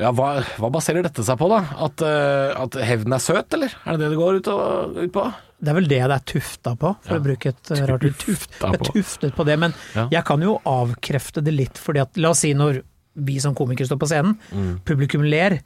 ja, 0.00 0.08
hva, 0.16 0.30
hva 0.56 0.70
baserer 0.72 1.04
dette 1.04 1.20
seg 1.26 1.36
på, 1.36 1.48
da? 1.52 1.58
At, 1.84 2.00
uh, 2.00 2.62
at 2.64 2.78
hevden 2.88 3.12
er 3.12 3.20
søt, 3.20 3.52
eller? 3.58 3.74
Er 3.84 3.98
det 3.98 4.06
det 4.06 4.10
det 4.14 4.20
går 4.22 4.38
ut, 4.40 4.48
og, 4.54 4.96
ut 5.04 5.12
på? 5.12 5.24
Det 5.60 5.68
er 5.68 5.76
vel 5.76 5.88
det 5.90 5.98
det 6.08 6.16
er 6.16 6.22
tufta 6.32 6.72
på, 6.80 6.94
for 7.04 7.18
å 7.18 7.24
bruke 7.26 7.50
et 7.52 7.70
eh, 7.76 7.82
rart 7.90 8.06
ord. 8.08 8.14
Tuft, 8.22 8.54
det 8.62 8.70
er 8.78 8.86
tuftet 8.94 9.34
på 9.36 9.44
det, 9.44 9.58
men 9.60 9.74
Ja. 9.92 10.06
jeg 10.14 10.24
kan 10.24 10.40
jo 10.40 10.54
avkrefte 10.64 11.42
det 11.44 11.52
litt, 11.52 11.76
fordi 11.76 12.00
at 12.00 12.16
la 12.16 12.30
oss 12.32 12.40
si 12.46 12.54
når 12.56 12.80
vi 13.20 13.36
som 13.44 13.52
komikere 13.58 13.90
står 13.90 14.00
på 14.00 14.08
scenen, 14.08 14.38
Mm. 14.56 14.78
publikum 14.88 15.20
ler, 15.28 15.58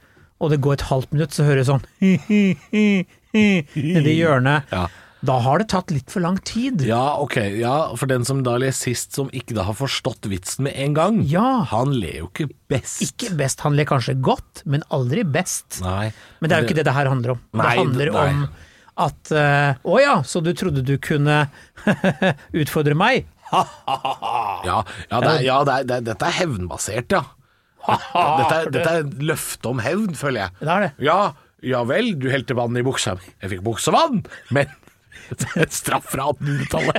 og 0.42 0.50
det 0.50 0.58
går 0.64 0.80
et 0.80 0.86
halvt 0.90 1.12
minutt, 1.14 1.30
så 1.30 1.46
hører 1.46 1.62
du 1.62 1.68
sånn 1.70 1.86
nedi 3.34 4.16
hjørnet. 4.18 4.66
Ja. 4.74 4.88
Da 5.24 5.38
har 5.40 5.62
det 5.62 5.68
tatt 5.72 5.92
litt 5.94 6.10
for 6.12 6.20
lang 6.24 6.36
tid. 6.44 6.82
Ja, 6.84 7.14
ok. 7.22 7.36
Ja, 7.56 7.74
for 7.96 8.10
den 8.10 8.26
som 8.28 8.42
da 8.44 8.56
ler 8.60 8.74
sist, 8.76 9.14
som 9.16 9.30
ikke 9.32 9.54
da 9.56 9.64
har 9.64 9.76
forstått 9.78 10.28
vitsen 10.28 10.66
med 10.66 10.74
en 10.76 10.94
gang, 10.96 11.22
Ja. 11.30 11.62
han 11.70 11.94
ler 11.96 12.18
jo 12.22 12.28
ikke 12.28 12.50
best. 12.68 13.00
Ikke 13.06 13.30
best, 13.38 13.62
han 13.64 13.76
ler 13.78 13.88
kanskje 13.88 14.16
godt, 14.20 14.62
men 14.68 14.84
aldri 14.92 15.24
best. 15.24 15.80
Nei. 15.84 16.12
Men 16.40 16.50
det 16.50 16.56
er 16.56 16.62
jo 16.64 16.68
ikke 16.68 16.78
det 16.82 16.84
det 16.90 16.96
her 16.98 17.08
handler 17.08 17.36
om. 17.36 17.40
Nei, 17.56 17.70
det 17.70 17.78
handler 17.80 18.12
nei. 18.12 18.26
om 18.34 18.44
At 19.04 19.32
eh, 19.34 19.74
Å 19.82 19.96
ja, 20.02 20.16
så 20.22 20.42
du 20.44 20.52
trodde 20.54 20.84
du 20.86 20.92
kunne 21.02 21.48
utfordre 22.62 22.94
meg? 22.98 23.24
Ja, 24.64 24.78
ja, 25.10 25.18
det 25.20 25.32
ja 25.44 25.56
det 25.66 25.72
er, 25.74 25.84
det 25.88 25.98
dette 26.08 26.26
er 26.28 26.36
hevnbasert, 26.40 27.12
ja. 27.14 27.24
Dette 27.84 28.60
dette 28.72 28.92
er 29.00 29.10
løfte 29.28 29.68
om 29.70 29.82
hevn, 29.84 30.14
føler 30.18 30.46
jeg. 30.46 30.54
Det 30.60 30.70
er 30.74 30.84
det. 30.86 30.92
Ja, 31.04 31.18
ja 31.64 31.82
vel, 31.88 32.14
du 32.18 32.28
helte 32.32 32.56
vann 32.58 32.76
i 32.80 32.82
buksa 32.86 33.14
mi. 33.18 33.28
Jeg 33.44 33.52
fikk 33.56 33.64
buksevann, 33.66 34.22
men 34.56 34.72
Straff 35.78 36.10
fra 36.12 36.30
1800-tallet. 36.32 36.98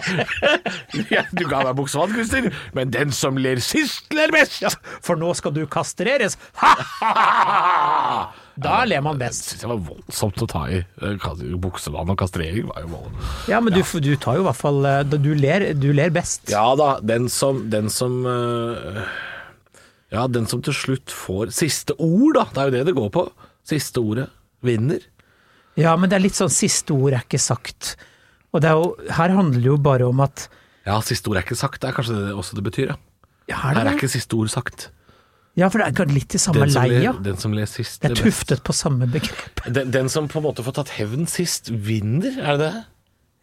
Du 1.35 1.43
ga 1.51 1.61
meg 1.65 1.75
buksevann, 1.77 2.13
Christer, 2.15 2.47
men 2.75 2.91
den 2.93 3.11
som 3.15 3.37
ler 3.39 3.59
sist, 3.63 4.07
ler 4.15 4.31
best. 4.33 4.63
For 5.05 5.19
nå 5.19 5.31
skal 5.37 5.53
du 5.55 5.63
kastreres. 5.71 6.37
Da 8.55 8.75
ler 8.87 9.01
man 9.03 9.17
Jeg 9.19 9.25
best. 9.27 9.49
synes 9.49 9.63
det 9.65 9.69
var 9.71 9.81
voldsomt 9.89 10.43
å 10.45 10.47
ta 10.47 10.61
i. 10.71 10.77
Eh, 11.03 11.55
Buksevann 11.59 12.11
og 12.13 12.17
kastrering 12.21 12.69
var 12.69 12.85
jo 12.85 12.91
vold. 12.93 13.17
Ja, 13.51 13.59
men 13.63 13.75
du, 13.75 13.81
du 13.83 14.11
tar 14.21 14.37
jo 14.39 14.45
i 14.45 14.47
hvert 14.47 14.59
fall 14.61 14.85
eh, 14.87 15.01
Du 15.11 15.31
ler, 15.35 15.67
du 15.75 15.89
ler 15.95 16.13
best. 16.15 16.47
Ja 16.53 16.69
da, 16.79 16.95
den 17.03 17.27
som, 17.31 17.65
den 17.73 17.91
som 17.91 18.21
øh, 18.29 19.01
Ja, 20.13 20.27
den 20.31 20.47
som 20.47 20.63
til 20.63 20.75
slutt 20.77 21.11
får 21.11 21.51
siste 21.55 21.97
ord, 21.99 22.37
da. 22.39 22.45
Det 22.53 22.61
er 22.63 22.71
jo 22.71 22.75
det 22.77 22.85
det 22.91 22.95
går 23.01 23.11
på. 23.17 23.25
Siste 23.67 23.99
ordet 24.03 24.29
vinner. 24.65 25.03
Ja, 25.75 25.97
men 25.99 26.07
det 26.09 26.15
er 26.15 26.23
litt 26.23 26.37
sånn 26.39 26.53
siste 26.53 26.95
ord 26.95 27.17
er 27.17 27.25
ikke 27.25 27.41
sagt. 27.41 27.95
Og 28.55 28.61
det 28.63 28.69
er 28.71 28.77
jo, 28.79 28.91
her 29.17 29.33
handler 29.35 29.59
det 29.59 29.67
jo 29.73 29.77
bare 29.83 30.07
om 30.07 30.21
at 30.23 30.47
Ja, 30.85 30.99
siste 31.03 31.27
ord 31.31 31.39
er 31.39 31.43
ikke 31.43 31.57
sagt. 31.57 31.81
Det 31.81 31.89
er 31.89 31.95
kanskje 31.97 32.15
det 32.27 32.33
også 32.37 32.55
det 32.55 32.63
betyr, 32.67 32.91
ja. 32.93 32.97
Ja, 33.49 33.55
er 33.57 33.79
Her 33.79 33.87
er 33.89 33.95
ikke 33.97 34.09
siste 34.09 34.37
ord 34.37 34.49
sagt. 34.53 34.87
Ja, 35.57 35.67
for 35.71 35.79
det 35.79 35.87
er 36.03 36.11
litt 36.11 36.33
i 36.35 36.39
samme 36.41 36.65
leia. 36.67 37.13
den 37.23 37.37
som 37.39 37.53
ler 37.55 37.67
sist, 37.69 38.01
Det 38.01 38.09
er 38.09 38.15
er 38.15 38.19
best. 38.19 38.25
tuftet 38.43 38.63
på 38.67 38.73
samme 38.75 39.07
begrep. 39.07 39.61
Den, 39.75 39.91
den 39.93 40.09
som 40.11 40.27
på 40.27 40.39
en 40.41 40.45
måte 40.49 40.63
får 40.65 40.75
tatt 40.81 40.91
hevn 40.97 41.25
sist, 41.31 41.69
vinner, 41.71 42.35
er 42.43 42.57
det 42.59 42.67
det? 42.73 42.83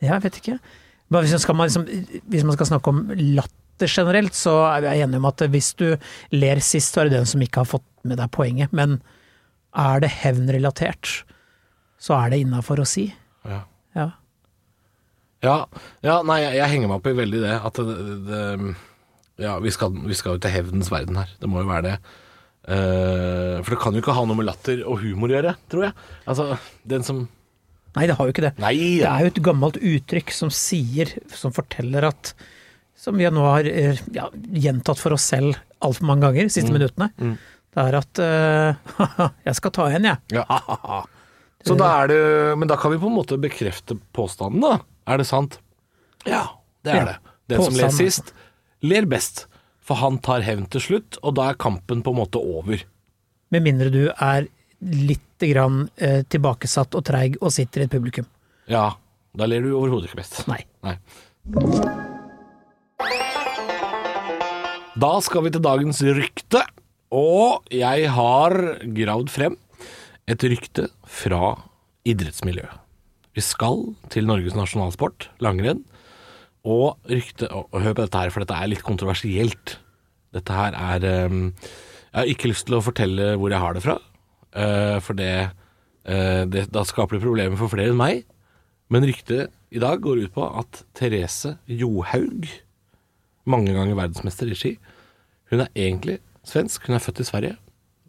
Ja, 0.05 0.15
jeg 0.19 0.23
vet 0.27 0.39
ikke. 0.43 0.59
Hvis, 1.13 1.33
man 1.33 1.43
skal, 1.45 1.57
man 1.57 1.69
liksom, 1.71 1.87
hvis 2.33 2.45
man 2.45 2.57
skal 2.57 2.69
snakke 2.69 2.93
om 2.93 3.01
latter 3.17 3.89
generelt, 3.91 4.35
så 4.37 4.55
er 4.75 4.87
jeg 4.91 5.07
enig 5.07 5.19
om 5.23 5.27
at 5.31 5.45
hvis 5.53 5.73
du 5.81 5.87
ler 6.37 6.61
sist, 6.65 6.93
så 6.95 7.01
er 7.03 7.11
det 7.11 7.19
den 7.21 7.27
som 7.33 7.43
ikke 7.45 7.65
har 7.65 7.71
fått 7.73 7.87
med 8.05 8.21
deg 8.21 8.31
poenget. 8.35 8.73
Men 8.77 9.01
er 9.75 10.01
det 10.05 10.11
hevnrelatert, 10.23 11.25
så 11.99 12.17
er 12.21 12.31
det 12.35 12.43
innafor 12.45 12.81
å 12.83 12.87
si. 12.89 13.09
Ja. 13.49 13.63
Ja. 15.43 15.57
Ja, 16.07 16.21
nei, 16.27 16.39
jeg, 16.45 16.59
jeg 16.61 16.73
henger 16.77 16.91
meg 16.91 17.01
opp 17.01 17.11
i 17.11 17.17
veldig 17.19 17.43
det 17.43 17.55
at 17.59 17.81
det, 17.83 18.19
det 18.29 18.43
Ja, 19.43 19.57
vi 19.63 19.73
skal, 19.75 19.95
vi 20.07 20.15
skal 20.15 20.37
jo 20.37 20.43
til 20.45 20.55
hevnens 20.55 20.91
verden 20.93 21.19
her. 21.19 21.31
Det 21.41 21.51
må 21.51 21.65
jo 21.65 21.71
være 21.71 21.87
det. 21.89 21.97
Eh, 22.71 23.59
for 23.65 23.75
det 23.75 23.79
kan 23.83 23.97
jo 23.97 24.03
ikke 24.05 24.15
ha 24.15 24.23
noe 24.29 24.39
med 24.39 24.47
latter 24.47 24.85
og 24.87 25.01
humor 25.03 25.33
å 25.33 25.35
gjøre, 25.35 25.55
tror 25.73 25.89
jeg. 25.89 25.95
Altså, 26.31 26.53
den 26.87 27.07
som 27.07 27.25
Nei, 27.93 28.07
det 28.09 28.15
har 28.17 28.25
jo 28.25 28.33
ikke 28.33 28.45
det. 28.47 28.55
Nei! 28.63 28.77
Det 29.03 29.09
er 29.09 29.25
jo 29.27 29.31
et 29.35 29.41
gammelt 29.45 29.77
uttrykk 29.77 30.31
som 30.33 30.49
sier, 30.55 31.11
som 31.37 31.53
forteller 31.53 32.07
at 32.09 32.31
Som 32.97 33.19
vi 33.21 33.27
nå 33.29 33.43
har 33.45 33.67
eh, 33.69 33.99
ja, 34.15 34.29
gjentatt 34.33 35.01
for 35.01 35.17
oss 35.17 35.27
selv 35.33 35.59
altfor 35.83 36.07
mange 36.09 36.25
ganger 36.25 36.47
de 36.47 36.55
siste 36.55 36.73
minuttene. 36.73 37.11
Det 37.73 37.83
er 37.83 37.99
at 37.99 38.23
eh, 38.23 38.95
Jeg 39.49 39.59
skal 39.59 39.75
ta 39.75 39.89
en, 39.91 40.09
jeg. 40.13 40.39
Ja. 40.39 41.03
Så 41.67 41.77
da 41.79 41.91
er 42.03 42.09
det 42.11 42.23
Men 42.59 42.71
da 42.71 42.79
kan 42.81 42.91
vi 42.95 42.99
på 43.03 43.11
en 43.11 43.15
måte 43.19 43.39
bekrefte 43.43 43.99
påstanden, 44.15 44.63
da. 44.65 44.79
Er 45.07 45.19
det 45.19 45.27
sant? 45.27 45.59
Ja, 46.27 46.47
det 46.85 46.93
er 46.93 46.97
Ja, 46.97 47.05
det. 47.05 47.19
Den 47.51 47.63
som 47.65 47.75
ler 47.75 47.91
sist, 47.91 48.33
ler 48.83 49.07
best. 49.07 49.47
For 49.83 49.99
han 49.99 50.21
tar 50.23 50.45
hevn 50.47 50.69
til 50.71 50.81
slutt, 50.81 51.19
og 51.27 51.35
da 51.35 51.49
er 51.51 51.59
kampen 51.59 52.05
på 52.07 52.13
en 52.15 52.21
måte 52.21 52.39
over. 52.39 52.85
Med 53.51 53.65
mindre 53.67 53.91
du 53.91 54.05
er 54.15 54.47
litt 54.81 55.43
grann 55.43 55.89
eh, 55.99 56.23
tilbakesatt 56.31 56.95
og 56.95 57.03
treig 57.05 57.35
og 57.43 57.51
sitter 57.55 57.83
i 57.83 57.89
et 57.89 57.91
publikum. 57.91 58.29
Ja, 58.71 58.93
da 59.35 59.49
ler 59.51 59.65
du 59.65 59.73
overhodet 59.75 60.07
ikke 60.09 60.21
best. 60.23 60.45
Nei. 60.47 60.61
Nei. 60.87 60.95
Da 65.03 65.13
skal 65.25 65.47
vi 65.47 65.53
til 65.55 65.65
dagens 65.65 66.03
rykte, 66.05 66.63
og 67.11 67.67
jeg 67.75 68.07
har 68.15 68.55
gravd 68.95 69.33
frem 69.35 69.59
et 70.31 70.47
rykte 70.47 70.87
fra 71.11 71.57
idrettsmiljøet. 72.07 72.82
Vi 73.33 73.45
skal 73.45 73.95
til 74.13 74.29
Norges 74.29 74.57
nasjonalsport, 74.57 75.31
langrenn, 75.41 75.81
og 76.69 77.01
rykte 77.11 77.49
og, 77.51 77.73
hør 77.73 77.97
på 77.97 78.05
dette 78.05 78.21
her, 78.21 78.33
for 78.33 78.45
dette 78.45 78.59
er 78.59 78.71
litt 78.71 78.85
kontroversielt. 78.87 79.79
Dette 80.33 80.57
her 80.57 80.77
er 80.79 81.29
um, 81.29 81.49
Jeg 82.13 82.19
har 82.19 82.31
ikke 82.31 82.51
lyst 82.53 82.69
til 82.69 82.77
å 82.77 82.85
fortelle 82.85 83.33
hvor 83.41 83.53
jeg 83.53 83.63
har 83.63 83.77
det 83.77 83.83
fra, 83.85 83.97
uh, 84.57 84.99
for 85.03 85.19
det, 85.19 85.33
uh, 86.07 86.45
det 86.49 86.69
Da 86.73 86.85
skaper 86.89 87.17
det 87.17 87.25
problemer 87.25 87.59
for 87.61 87.73
flere 87.73 87.93
enn 87.93 88.01
meg. 88.01 88.27
Men 88.93 89.09
ryktet 89.09 89.53
i 89.73 89.81
dag 89.81 90.03
går 90.05 90.27
ut 90.27 90.35
på 90.35 90.45
at 90.45 90.83
Therese 90.95 91.57
Johaug, 91.67 92.45
mange 93.49 93.73
ganger 93.73 93.97
verdensmester 93.97 94.51
i 94.53 94.59
ski, 94.59 94.75
hun 95.51 95.65
er 95.65 95.73
egentlig 95.73 96.19
svensk, 96.45 96.85
hun 96.87 96.99
er 96.99 97.03
født 97.03 97.23
i 97.25 97.27
Sverige, 97.27 97.57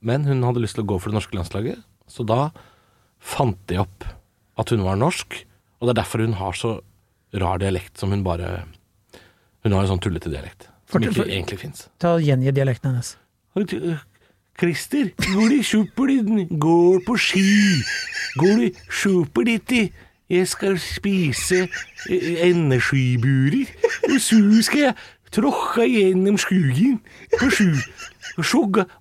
men 0.03 0.27
hun 0.27 0.43
hadde 0.43 0.61
lyst 0.63 0.75
til 0.75 0.83
å 0.83 0.89
gå 0.91 0.99
for 0.99 1.11
det 1.11 1.17
norske 1.17 1.37
landslaget, 1.37 1.79
så 2.11 2.25
da 2.27 2.49
fant 3.23 3.59
de 3.71 3.79
opp 3.79 4.03
at 4.57 4.69
hun 4.69 4.83
var 4.85 4.95
norsk, 4.99 5.45
og 5.79 5.87
det 5.87 5.93
er 5.97 6.01
derfor 6.03 6.23
hun 6.25 6.33
har 6.39 6.53
så 6.57 6.77
rar 7.41 7.57
dialekt 7.63 7.97
som 7.99 8.11
hun 8.13 8.23
bare 8.23 8.63
Hun 9.63 9.71
har 9.71 9.85
en 9.85 9.87
sånn 9.93 10.01
tullete 10.03 10.27
dialekt, 10.29 10.65
som 10.91 10.99
for, 10.99 11.05
ikke 11.07 11.15
for- 11.21 11.29
egentlig 11.31 11.59
fins. 11.61 11.85
Ta 11.97 12.17
Gjengi 12.19 12.51
dialekten 12.51 12.91
hennes. 12.91 13.13
Christer, 14.59 15.07
går 15.17 15.49
du 15.49 15.55
i 16.11 16.17
din, 16.21 16.47
går 16.59 16.99
på 17.07 17.15
ski, 17.17 17.45
går 18.37 18.59
du 18.59 18.81
super 18.91 19.47
ditt 19.47 19.71
jeg 20.33 20.47
skal 20.47 20.77
spise 20.81 21.63
eh, 22.09 22.49
energiburer, 22.49 23.71
og 24.09 24.19
så 24.21 24.39
skal 24.65 24.79
jeg 24.87 24.95
tråkke 25.33 25.87
gjennom 25.89 26.37
skogen 26.41 26.99
på 27.39 27.49
sju, 27.53 27.71
og 28.37 28.45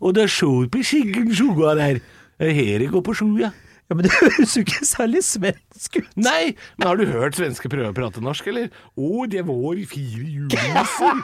og 0.00 0.14
det 0.14 0.24
er 0.24 0.32
så 0.32 0.50
på 0.72 0.82
skyggen 0.82 1.34
sjogga 1.34 1.74
der, 1.78 2.00
her 2.40 2.80
jeg 2.80 2.90
går 2.90 3.02
på 3.02 3.14
sju, 3.14 3.38
ja. 3.40 3.50
Ja, 3.92 3.96
men 3.98 4.06
det 4.06 4.14
høres 4.22 4.54
jo 4.56 4.62
ikke 4.64 4.86
særlig 4.88 5.20
svensk 5.26 5.98
ut. 6.00 6.06
Nei, 6.16 6.54
men 6.80 6.88
har 6.88 6.96
du 6.96 7.04
hørt 7.10 7.36
svensker 7.36 7.68
prøve 7.68 7.90
å 7.92 7.96
prate 7.96 8.22
norsk, 8.24 8.46
eller? 8.48 8.70
Å, 8.96 9.26
det 9.28 9.42
var 9.44 9.82
fire 9.90 10.24
julenisser. 10.38 11.20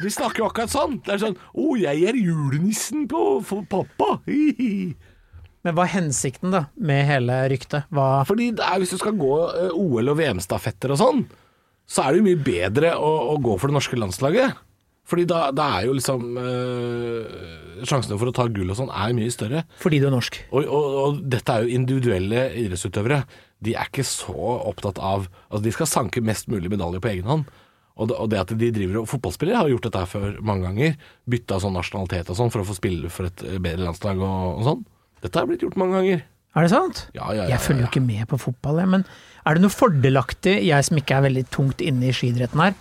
De 0.00 0.12
snakker 0.14 0.40
jo 0.40 0.48
akkurat 0.48 0.72
sånn. 0.72 0.96
Det 1.04 1.12
er 1.12 1.20
sånn 1.26 1.36
Å, 1.36 1.66
jeg 1.76 2.06
er 2.08 2.16
julenissen 2.16 3.04
på 3.10 3.24
for 3.44 3.68
pappa. 3.68 4.14
Hihi. 4.24 4.94
Men 5.66 5.76
hva 5.76 5.84
er 5.84 5.92
hensikten 5.98 6.54
da 6.54 6.62
med 6.80 7.04
hele 7.04 7.36
ryktet? 7.52 7.84
Hva 7.92 8.22
Fordi 8.24 8.48
det 8.56 8.64
er, 8.64 8.80
hvis 8.80 8.94
du 8.94 9.00
skal 9.02 9.18
gå 9.20 9.34
eh, 9.50 9.76
OL- 9.76 10.08
og 10.08 10.16
VM-stafetter 10.16 10.94
og 10.94 11.00
sånn, 11.02 11.22
så 11.84 12.06
er 12.06 12.14
det 12.16 12.22
jo 12.22 12.28
mye 12.30 12.40
bedre 12.46 12.94
å, 12.96 13.10
å 13.34 13.36
gå 13.44 13.58
for 13.60 13.68
det 13.68 13.76
norske 13.76 14.00
landslaget. 14.00 14.56
Fordi 15.08 15.24
da, 15.26 15.48
da 15.56 15.66
er 15.78 15.88
jo 15.88 15.94
liksom 15.96 16.36
øh, 16.38 17.84
Sjansene 17.88 18.18
for 18.20 18.30
å 18.30 18.34
ta 18.36 18.44
gull 18.52 18.70
og 18.70 18.76
sånn 18.78 18.92
er 18.92 19.14
mye 19.16 19.32
større. 19.32 19.64
Fordi 19.80 19.98
du 20.02 20.06
er 20.10 20.14
norsk. 20.14 20.36
Og, 20.52 20.66
og, 20.68 20.98
og 21.00 21.22
dette 21.32 21.54
er 21.54 21.64
jo 21.64 21.78
individuelle 21.78 22.44
idrettsutøvere. 22.60 23.22
De 23.64 23.74
er 23.74 23.88
ikke 23.90 24.04
så 24.06 24.36
opptatt 24.68 25.00
av 25.00 25.26
Altså, 25.48 25.64
de 25.64 25.74
skal 25.74 25.90
sanke 25.90 26.22
mest 26.24 26.50
mulig 26.52 26.70
medaljer 26.72 27.02
på 27.02 27.10
egen 27.14 27.30
hånd. 27.30 27.48
Og 28.00 28.08
det, 28.08 28.16
og 28.16 28.30
det 28.32 28.38
at 28.40 28.52
de 28.56 28.70
driver 28.72 29.02
og 29.02 29.08
Fotballspillere 29.10 29.60
har 29.60 29.72
gjort 29.72 29.88
dette 29.88 30.04
før 30.12 30.36
mange 30.46 30.68
ganger. 30.68 30.94
Bytta 31.28 31.58
sånn 31.60 31.74
nasjonalitet 31.76 32.30
og 32.32 32.38
sånn 32.38 32.52
for 32.52 32.62
å 32.62 32.68
få 32.68 32.76
spille 32.78 33.10
for 33.12 33.28
et 33.28 33.42
eh, 33.44 33.58
bedre 33.60 33.88
landslag 33.88 34.20
og, 34.20 34.60
og 34.60 34.68
sånn. 34.68 34.84
Dette 35.24 35.40
har 35.42 35.48
blitt 35.50 35.64
gjort 35.66 35.76
mange 35.80 35.98
ganger. 35.98 36.22
Er 36.56 36.66
det 36.66 36.72
sant? 36.72 37.04
Ja, 37.14 37.28
ja, 37.30 37.44
ja, 37.44 37.50
Jeg 37.52 37.62
følger 37.62 37.84
jo 37.84 37.90
ikke 37.90 38.02
med 38.02 38.24
på 38.30 38.38
fotball. 38.40 38.80
Men 38.94 39.04
er 39.44 39.56
det 39.56 39.64
noe 39.64 39.74
fordelaktig, 39.74 40.56
jeg 40.66 40.86
som 40.86 40.98
ikke 40.98 41.18
er 41.18 41.26
veldig 41.28 41.44
tungt 41.54 41.84
inne 41.84 42.08
i 42.08 42.14
skidretten 42.16 42.62
her, 42.64 42.78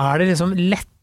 er 0.00 0.22
det 0.22 0.30
liksom 0.30 0.54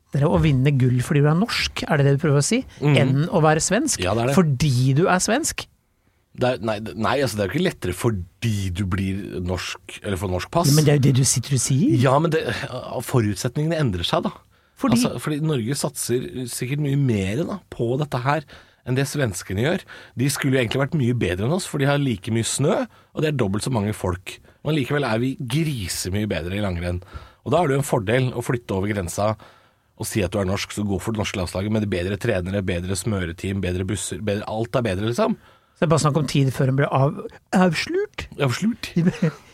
lettere 0.10 0.30
å 0.30 0.40
vinne 0.42 0.72
gull 0.78 1.00
fordi 1.06 1.22
du 1.22 1.28
er 1.30 1.38
norsk, 1.38 1.84
er 1.86 1.98
det 1.98 2.06
det 2.06 2.14
du 2.18 2.22
prøver 2.24 2.42
å 2.42 2.46
si, 2.46 2.64
enn 2.82 3.28
å 3.30 3.42
være 3.42 3.62
svensk? 3.62 4.02
Ja, 4.02 4.16
det 4.18 4.24
er 4.24 4.32
det. 4.32 4.36
Fordi 4.36 4.94
du 4.98 5.08
er 5.08 5.20
svensk? 5.22 5.68
Er, 6.40 6.58
nei, 6.64 6.78
nei, 6.96 7.18
altså 7.22 7.36
det 7.36 7.44
er 7.44 7.50
jo 7.50 7.54
ikke 7.58 7.66
lettere 7.68 7.94
fordi 7.98 8.70
du 8.72 8.86
blir 8.88 9.40
norsk, 9.44 10.00
eller 10.04 10.18
får 10.18 10.32
norsk 10.32 10.50
pass. 10.54 10.70
Ja, 10.70 10.76
men 10.78 10.86
det 10.86 10.92
er 10.94 11.00
jo 11.00 11.04
det 11.10 11.16
du 11.20 11.26
sitter 11.28 11.54
og 11.58 11.60
sier. 11.62 11.96
Ja, 12.00 12.14
men 12.22 12.32
det, 12.32 12.46
forutsetningene 13.04 13.80
endrer 13.82 14.08
seg, 14.08 14.24
da. 14.24 14.32
Fordi- 14.80 14.96
altså, 14.96 15.20
fordi 15.20 15.42
Norge 15.44 15.76
satser 15.76 16.26
sikkert 16.48 16.80
mye 16.80 16.96
mer 16.98 17.44
da, 17.44 17.60
på 17.70 17.98
dette 18.00 18.22
her 18.24 18.46
enn 18.88 18.96
det 18.96 19.06
svenskene 19.06 19.62
gjør. 19.66 19.84
De 20.18 20.30
skulle 20.32 20.56
jo 20.56 20.62
egentlig 20.64 20.80
vært 20.82 20.96
mye 20.98 21.14
bedre 21.14 21.46
enn 21.46 21.54
oss, 21.54 21.66
for 21.68 21.78
de 21.78 21.86
har 21.86 22.00
like 22.00 22.32
mye 22.32 22.48
snø, 22.48 22.88
og 23.14 23.22
det 23.22 23.34
er 23.34 23.38
dobbelt 23.38 23.64
så 23.68 23.70
mange 23.76 23.94
folk. 23.94 24.40
Men 24.64 24.76
likevel 24.80 25.04
er 25.04 25.20
vi 25.20 25.36
grisemye 25.36 26.26
bedre 26.32 26.56
i 26.56 26.64
langrenn. 26.64 27.02
Og 27.46 27.52
da 27.52 27.62
er 27.62 27.68
det 27.68 27.76
jo 27.76 27.82
en 27.84 27.90
fordel 27.92 28.32
å 28.32 28.42
flytte 28.46 28.72
over 28.72 28.88
grensa 28.88 29.36
og 30.00 30.08
si 30.08 30.24
at 30.24 30.32
du 30.32 30.40
er 30.40 30.48
norsk, 30.48 30.72
så 30.72 30.86
gå 30.88 31.00
for 31.04 31.16
det 31.16 31.20
norske 31.22 31.40
landslaget 31.42 31.76
med 31.76 31.90
bedre 31.92 32.18
trenere, 32.22 32.64
bedre 32.66 32.96
smøreteam, 32.96 33.60
bedre 33.64 33.86
busser, 33.88 34.24
bedre, 34.24 34.48
alt 34.48 34.80
er 34.80 34.86
bedre, 34.86 35.12
liksom. 35.12 35.36
Så 35.76 35.84
det 35.84 35.90
er 35.90 35.94
bare 35.94 36.04
snakk 36.06 36.18
om 36.20 36.32
tid 36.32 36.50
før 36.56 36.72
hun 36.72 36.80
blir 36.80 36.96
av, 36.96 37.22
avslurt. 37.56 38.28
Avslurt. 38.40 38.94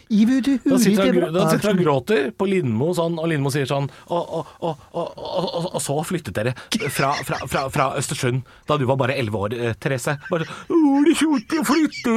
Da 0.66 0.80
sitter 0.82 1.70
han, 1.70 1.80
og 1.80 1.84
gråter 1.84 2.30
på 2.38 2.48
Lindmo 2.50 2.92
sånn, 2.98 3.18
og 3.22 3.30
Lindmo 3.32 3.52
sier 3.54 3.68
sånn 3.70 3.88
og, 4.14 4.34
og, 4.40 4.54
og, 4.66 4.86
og, 4.96 5.78
så 5.84 5.98
flyttet 6.08 6.36
dere 6.38 6.56
fra, 6.94 7.12
fra, 7.26 7.40
fra, 7.50 7.66
fra 7.74 7.88
Østersund 8.00 8.46
da 8.70 8.78
du 8.80 8.86
var 8.90 9.00
bare 9.02 9.18
elleve 9.20 9.42
år, 9.48 9.56
eh, 9.58 9.76
Therese. 9.82 10.18
Bare 10.30 10.48
sånn 10.48 11.12
kjorte 11.16 11.62
flytte 11.68 12.16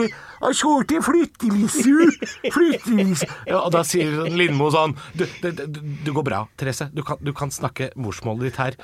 kjorte 0.58 1.00
Flyttelissu 1.04 1.94
ja, 3.48 3.60
Og 3.60 3.70
da 3.74 3.84
sier 3.86 4.14
sånn 4.20 4.38
Lindmo 4.38 4.70
sånn 4.74 4.96
du, 5.14 5.24
det, 5.42 5.54
det, 5.58 5.68
du, 6.04 6.10
går 6.14 6.26
bra, 6.26 6.42
Therese. 6.58 6.88
Du 6.94 7.02
kan, 7.06 7.20
du 7.22 7.32
kan 7.36 7.52
snakke 7.54 7.90
morsmålet 7.98 8.48
ditt 8.48 8.60
her. 8.60 8.76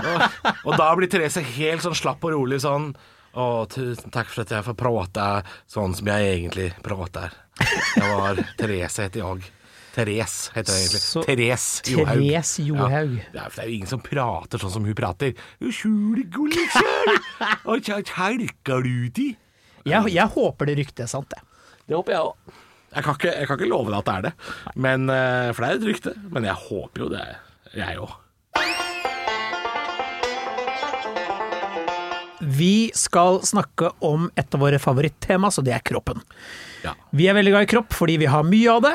Og, 0.00 0.24
og 0.70 0.78
da 0.80 0.90
blir 0.98 1.10
Therese 1.10 1.42
helt 1.56 1.84
sånn 1.84 1.96
slapp 1.98 2.24
og 2.26 2.34
rolig 2.36 2.62
sånn 2.64 2.92
å, 3.36 3.66
tusen 3.70 4.12
takk 4.14 4.30
for 4.32 4.44
at 4.44 4.54
jeg 4.54 4.64
får 4.66 4.78
prate 4.80 5.26
sånn 5.70 5.96
som 5.96 6.08
jeg 6.08 6.30
egentlig 6.36 6.70
prater. 6.84 7.34
Jeg 7.60 8.16
var 8.18 8.40
Therese 8.58 9.06
heter 9.06 9.22
jeg. 9.22 9.52
Therese 9.96 10.50
heter 10.52 10.72
jeg 10.76 10.82
egentlig. 10.86 11.00
Så- 11.00 11.22
Therese 11.24 11.82
Johaug. 11.88 12.20
Therese 12.20 12.64
Johaug. 12.66 12.90
Ja, 12.92 13.30
det 13.32 13.40
er- 13.40 13.50
det 13.54 13.58
er 13.64 13.68
jo 13.70 13.74
ingen 13.78 13.86
som 13.88 14.00
prater 14.04 14.58
sånn 14.60 14.70
som 14.74 14.84
hun 14.84 14.94
prater. 14.94 15.32
Kjelker 17.86 18.82
du 18.84 18.92
uti? 19.08 19.28
Jeg, 19.86 20.10
jeg 20.12 20.28
håper 20.34 20.66
det 20.66 20.76
ryktet 20.80 21.04
er 21.06 21.10
sant, 21.10 21.28
det. 21.30 21.40
Det 21.86 21.94
håper 21.94 22.12
jeg 22.16 22.20
òg. 22.26 22.54
Jeg, 22.96 23.04
kan 23.04 23.14
ikke- 23.14 23.34
jeg 23.38 23.46
kan 23.48 23.58
ikke 23.60 23.68
love 23.70 23.90
deg 23.90 23.98
at 23.98 24.04
det 24.04 24.14
er 24.14 24.22
det, 24.22 24.32
men, 24.76 25.10
eh, 25.10 25.52
for 25.52 25.62
det 25.62 25.70
er 25.70 25.76
et 25.76 25.88
rykte. 25.94 26.14
Men 26.32 26.44
jeg 26.44 26.54
håper 26.54 26.98
jo 27.04 27.08
det, 27.08 27.36
jeg 27.74 27.96
òg. 27.98 28.14
Vi 32.40 32.90
skal 32.94 33.40
snakke 33.46 33.90
om 34.04 34.28
et 34.36 34.54
av 34.54 34.60
våre 34.60 34.78
favorittema, 34.82 35.50
så 35.52 35.64
det 35.64 35.74
er 35.76 35.84
kroppen. 35.86 36.20
Ja. 36.84 36.92
Vi 37.16 37.28
er 37.30 37.36
veldig 37.38 37.52
glad 37.54 37.66
i 37.66 37.70
kropp 37.70 37.94
fordi 37.96 38.18
vi 38.22 38.28
har 38.30 38.46
mye 38.46 38.70
av 38.76 38.82
det, 38.86 38.94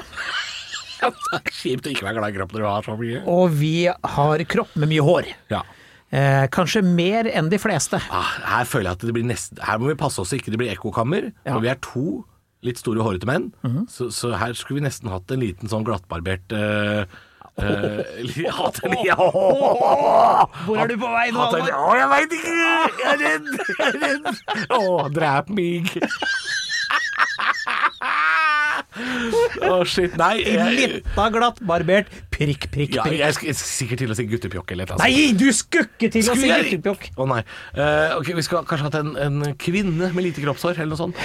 Det 1.02 1.10
er 1.34 1.54
kjipt 1.58 1.88
å 1.90 1.92
ikke 1.96 2.06
være 2.06 2.20
glad 2.20 2.30
i 2.30 2.36
kroppen 2.38 2.60
når 2.60 2.62
du 2.62 2.70
har 2.70 2.84
så 2.86 2.96
mye. 3.00 3.22
og 3.26 3.56
vi 3.58 3.76
har 3.90 4.44
kropp 4.46 4.76
med 4.78 4.92
mye 4.92 5.06
hår. 5.08 5.32
Ja. 5.50 5.64
Eh, 6.12 6.46
kanskje 6.54 6.84
mer 6.86 7.26
enn 7.32 7.50
de 7.50 7.58
fleste. 7.58 7.98
Ah, 8.12 8.34
her 8.60 8.68
føler 8.70 8.92
jeg 8.92 9.00
at 9.00 9.06
det 9.08 9.14
blir 9.16 9.24
nesten 9.26 9.62
Her 9.64 9.80
må 9.80 9.88
vi 9.88 9.96
passe 9.96 10.20
oss 10.22 10.30
så 10.30 10.38
ikke 10.38 10.52
det 10.54 10.60
blir 10.60 10.70
ekkokammer. 10.76 11.32
Ja. 11.46 11.56
For 11.56 11.64
vi 11.64 11.72
er 11.72 11.80
to 11.82 12.06
litt 12.62 12.78
store 12.78 13.02
hårete 13.02 13.26
menn. 13.26 13.48
så, 13.90 14.12
så 14.14 14.36
her 14.38 14.54
skulle 14.54 14.82
vi 14.82 14.86
nesten 14.86 15.10
hatt 15.10 15.32
en 15.34 15.42
liten 15.42 15.72
sånn 15.72 15.88
glattbarbert 15.88 16.54
ja, 16.54 17.06
Hvor 20.66 20.78
er 20.82 20.88
du 20.90 20.96
på 21.02 21.10
vei 21.14 21.28
nå, 21.32 21.40
Halvor? 21.40 21.72
Å, 21.72 21.74
jeg 22.00 22.08
veit 22.16 22.32
ikke! 22.38 22.54
Jeg 22.58 22.64
er 23.12 23.18
redd! 23.22 23.46
Jeg 23.70 23.78
er 23.88 23.94
redd! 24.02 24.26
Å, 24.78 24.80
drep 25.14 25.46
meg! 25.58 25.84
Å, 29.62 29.64
shit. 29.88 30.16
Nei, 30.20 30.38
Lita, 30.44 31.26
glattbarbert, 31.34 32.08
prikk, 32.34 32.68
prikk, 32.74 32.74
prikk. 32.74 32.94
skal 33.00 33.16
jeg 33.22 33.34
skal 33.38 33.56
sikkert 33.62 34.00
til 34.04 34.12
å 34.14 34.16
si 34.18 34.26
guttepjokk 34.30 34.68
eller 34.76 34.86
et 34.90 34.94
eller. 34.96 35.04
Nei, 35.06 35.14
du 35.38 35.48
skukke 35.56 36.08
til 36.12 36.22
å 36.22 36.24
Skulle 36.32 36.44
si 36.44 36.48
jeg- 36.52 36.66
guttepjokk! 36.74 37.04
Å 37.16 37.18
nei. 37.32 37.42
Eh, 37.76 38.10
ok, 38.18 38.28
Vi 38.38 38.44
skulle 38.46 38.66
kanskje 38.70 38.88
hatt 38.90 39.00
en, 39.02 39.12
en 39.18 39.36
kvinne 39.62 40.06
med 40.14 40.24
lite 40.28 40.42
kroppshår, 40.44 40.74
eller 40.82 40.92
noe 40.96 41.02
sånt. 41.06 41.16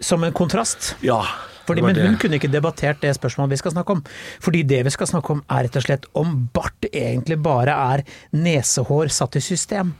Som 0.00 0.24
en 0.24 0.32
kontrast. 0.36 0.80
Ja. 1.02 1.22
Fordi, 1.68 1.84
men 1.84 2.00
hun 2.00 2.16
kunne 2.20 2.38
ikke 2.40 2.50
debattert 2.52 3.02
det 3.04 3.12
spørsmålet 3.18 3.54
vi 3.56 3.60
skal 3.62 3.74
snakke 3.76 3.96
om. 3.98 4.02
Fordi 4.44 4.64
det 4.68 4.82
vi 4.88 4.94
skal 4.94 5.10
snakke 5.12 5.36
om 5.36 5.44
er 5.46 5.68
rett 5.68 5.78
og 5.80 5.86
slett 5.86 6.08
om 6.18 6.34
bart 6.56 6.88
egentlig 6.90 7.38
bare 7.44 7.76
er 7.94 8.04
nesehår 8.34 9.12
satt 9.14 9.36
i 9.38 9.44
system. 9.44 9.94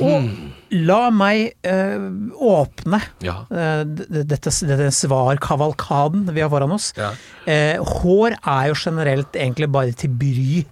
Og 0.00 0.28
la 0.72 1.00
meg 1.12 1.50
eh, 1.66 2.04
åpne 2.40 3.00
Ja. 3.26 3.40
eh, 3.52 3.82
dette, 3.84 4.52
dette 4.64 4.86
svarkavalkaden 4.96 6.28
vi 6.32 6.40
har 6.44 6.48
foran 6.52 6.72
oss. 6.76 6.92
Ja. 6.96 7.10
Eh, 7.44 7.76
hår 8.00 8.38
er 8.38 8.70
jo 8.70 8.78
generelt 8.80 9.36
egentlig 9.36 9.68
bare 9.74 9.92
til 9.92 10.14
bry. 10.14 10.62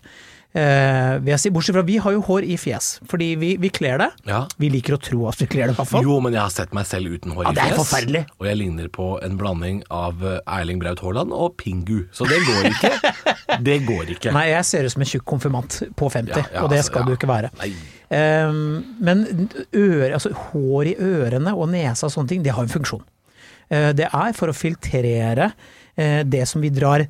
Eh, 0.58 1.14
vil 1.22 1.32
jeg 1.34 1.42
si. 1.42 1.50
Bortsett 1.54 1.76
fra 1.76 1.84
vi 1.86 1.98
har 2.02 2.14
jo 2.14 2.22
hår 2.26 2.46
i 2.48 2.56
fjes, 2.58 2.88
fordi 3.08 3.28
vi, 3.38 3.52
vi 3.62 3.70
kler 3.74 4.00
det. 4.02 4.08
Ja. 4.28 4.40
Vi 4.58 4.70
liker 4.72 4.96
å 4.96 5.00
tro 5.02 5.26
at 5.30 5.38
vi 5.42 5.46
kler 5.50 5.68
det, 5.68 5.76
i 5.76 5.78
hvert 5.78 5.90
fall. 5.90 6.06
Jo, 6.06 6.18
men 6.24 6.34
jeg 6.34 6.42
har 6.42 6.54
sett 6.54 6.74
meg 6.76 6.88
selv 6.88 7.14
uten 7.14 7.36
hår 7.36 7.46
Ja, 7.46 7.52
i 7.52 7.58
det 7.58 7.66
er 7.66 7.76
forferdelig. 7.78 8.24
Og 8.40 8.48
jeg 8.48 8.60
ligner 8.62 8.88
på 8.94 9.10
en 9.24 9.38
blanding 9.40 9.82
av 9.94 10.24
eh, 10.26 10.40
Erling 10.58 10.82
Braut 10.82 11.02
Haaland 11.04 11.34
og 11.36 11.54
Pingu. 11.60 12.08
Så 12.16 12.26
det 12.30 12.40
går 12.48 12.72
ikke. 12.72 12.94
Det 13.64 13.78
går 13.86 14.10
ikke. 14.12 14.30
Nei, 14.36 14.50
jeg 14.50 14.66
ser 14.68 14.84
ut 14.84 14.92
som 14.92 15.02
en 15.02 15.08
tjukk 15.08 15.24
konfirmant 15.26 15.78
på 15.98 16.08
50, 16.12 16.36
Ja, 16.36 16.62
og 16.62 16.68
det 16.70 16.82
altså, 16.82 16.90
skal 16.92 17.06
du 17.08 17.14
ikke 17.14 17.30
være. 17.30 17.48
Nei. 17.58 17.70
Um, 18.12 18.58
men 19.02 19.24
øre, 19.72 20.10
altså, 20.12 20.30
hår 20.50 20.90
i 20.92 20.94
ørene 21.00 21.54
og 21.56 21.70
nesa 21.72 22.06
og 22.06 22.12
sånne 22.12 22.34
ting, 22.34 22.44
det 22.44 22.52
har 22.54 22.68
en 22.68 22.72
funksjon. 22.72 23.02
Uh, 23.72 23.90
det 23.96 24.10
er 24.12 24.36
for 24.36 24.52
å 24.52 24.56
filtrere 24.56 25.50
det 25.98 26.44
som 26.46 26.62
vi 26.62 26.68
drar 26.70 27.02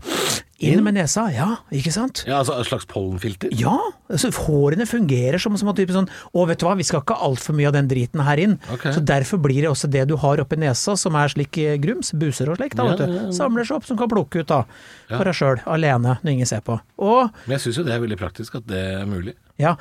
inn, 0.58 0.80
med 0.82 0.96
nesa. 0.96 1.28
Ja, 1.30 1.46
ikke 1.70 1.92
sant? 1.94 2.24
Ja, 2.26 2.40
altså 2.40 2.56
Et 2.58 2.66
slags 2.66 2.86
pollenfilter? 2.90 3.52
Ja, 3.54 3.76
altså 4.10 4.30
hårene 4.34 4.86
fungerer 4.90 5.38
som, 5.38 5.54
som 5.60 5.70
en 5.70 5.76
type 5.78 5.94
sånn 5.94 6.08
Å, 6.32 6.46
vet 6.48 6.58
du 6.58 6.64
hva, 6.66 6.72
vi 6.78 6.86
skal 6.88 7.04
ikke 7.04 7.18
altfor 7.28 7.54
mye 7.54 7.68
av 7.70 7.76
den 7.76 7.90
driten 7.90 8.24
her 8.26 8.42
inn. 8.42 8.56
Okay. 8.74 8.96
Så 8.96 9.04
derfor 9.06 9.38
blir 9.44 9.60
det 9.62 9.70
også 9.70 9.90
det 9.92 10.06
du 10.10 10.16
har 10.18 10.42
oppi 10.42 10.58
nesa, 10.58 10.96
som 10.98 11.14
er 11.20 11.30
slik 11.30 11.60
eh, 11.62 11.76
grums, 11.78 12.10
buser 12.18 12.50
og 12.50 12.58
slikt, 12.58 12.74
da, 12.80 12.88
Ja, 12.90 12.98
ja, 12.98 13.22
ja. 13.28 13.32
Samler 13.38 13.68
seg 13.68 13.78
opp, 13.78 13.86
som 13.86 14.00
kan 14.00 14.10
plukke 14.10 14.42
ut, 14.42 14.50
da. 14.50 14.64
For 15.12 15.28
deg 15.30 15.38
sjøl, 15.38 15.62
alene, 15.78 16.18
når 16.24 16.34
ingen 16.34 16.50
ser 16.50 16.64
på. 16.66 16.80
Og 16.98 17.28
Men 17.46 17.58
jeg 17.58 17.68
syns 17.68 17.82
jo 17.82 17.86
det 17.86 17.94
er 17.94 18.02
veldig 18.08 18.18
praktisk 18.24 18.58
at 18.58 18.66
det 18.72 18.84
er 18.98 19.06
mulig. 19.06 19.36
ja, 19.62 19.76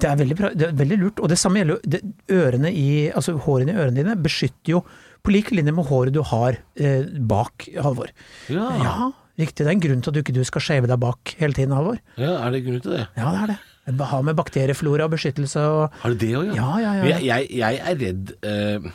det 0.00 0.08
er 0.10 0.16
veldig, 0.18 0.36
det 0.58 0.64
er 0.66 0.78
veldig 0.78 0.96
lurt. 0.98 1.20
Og 1.22 1.28
det 1.30 1.36
samme 1.38 1.60
gjelder 1.60 1.76
jo 1.78 2.38
ørene 2.40 2.72
i, 2.74 2.86
altså 3.14 3.36
hårene 3.44 3.76
i 3.76 3.78
ørene 3.78 4.00
dine 4.00 4.16
beskytter 4.18 4.78
jo 4.78 4.80
på 5.24 5.32
lik 5.34 5.50
linje 5.56 5.72
med 5.74 5.88
håret 5.88 6.14
du 6.14 6.20
har 6.28 6.58
eh, 6.76 7.04
bak, 7.30 7.68
Halvor. 7.80 8.10
Ja. 8.52 8.66
Ja, 8.82 8.96
riktig. 9.40 9.64
Det 9.64 9.70
er 9.70 9.76
en 9.76 9.84
grunn 9.84 10.02
til 10.04 10.12
at 10.12 10.18
du 10.18 10.20
ikke 10.22 10.36
du 10.36 10.42
skal 10.44 10.64
shave 10.64 10.90
deg 10.90 11.00
bak 11.00 11.34
hele 11.40 11.56
tiden, 11.56 11.72
Halvor. 11.76 12.00
ja 12.20 12.34
er 12.44 12.52
det 12.54 12.64
grunn 12.66 12.82
til 12.84 12.98
det? 12.98 13.06
Ja, 13.16 13.30
det 13.32 13.40
er 13.46 13.54
det. 13.54 13.60
Ha 13.84 14.20
med 14.24 14.36
bakterieflora 14.38 15.04
og 15.04 15.12
beskyttelse 15.12 15.60
og 15.60 15.96
Har 16.00 16.14
det 16.14 16.20
det 16.22 16.30
òg, 16.38 16.52
Ja, 16.56 16.68
ja, 16.80 16.92
ja. 16.96 17.08
Jeg, 17.10 17.24
jeg, 17.26 17.48
jeg 17.60 17.80
er 17.84 17.98
redd 18.00 18.30
eh, 18.48 18.86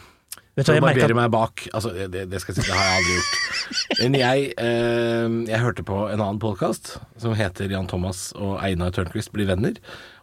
Vet 0.59 0.69
jeg 0.73 0.83
barberer 0.83 1.15
meg 1.15 1.29
bak. 1.33 1.65
Altså, 1.75 1.91
det, 2.11 2.25
det 2.31 2.41
skal 2.43 2.53
jeg 2.55 2.63
si, 2.63 2.69
det 2.69 2.75
har 2.75 2.87
jeg 2.89 2.99
aldri 2.99 3.15
gjort. 3.15 3.91
Men 3.99 4.17
jeg, 4.19 4.47
eh, 4.59 5.35
jeg 5.49 5.61
hørte 5.63 5.85
på 5.87 5.99
en 6.09 6.19
annen 6.19 6.41
podkast 6.41 6.95
som 7.21 7.35
heter 7.37 7.71
Jan 7.71 7.87
Thomas 7.89 8.29
og 8.35 8.57
Einar 8.65 8.91
Tørnquist 8.95 9.31
blir 9.35 9.47
venner. 9.49 9.77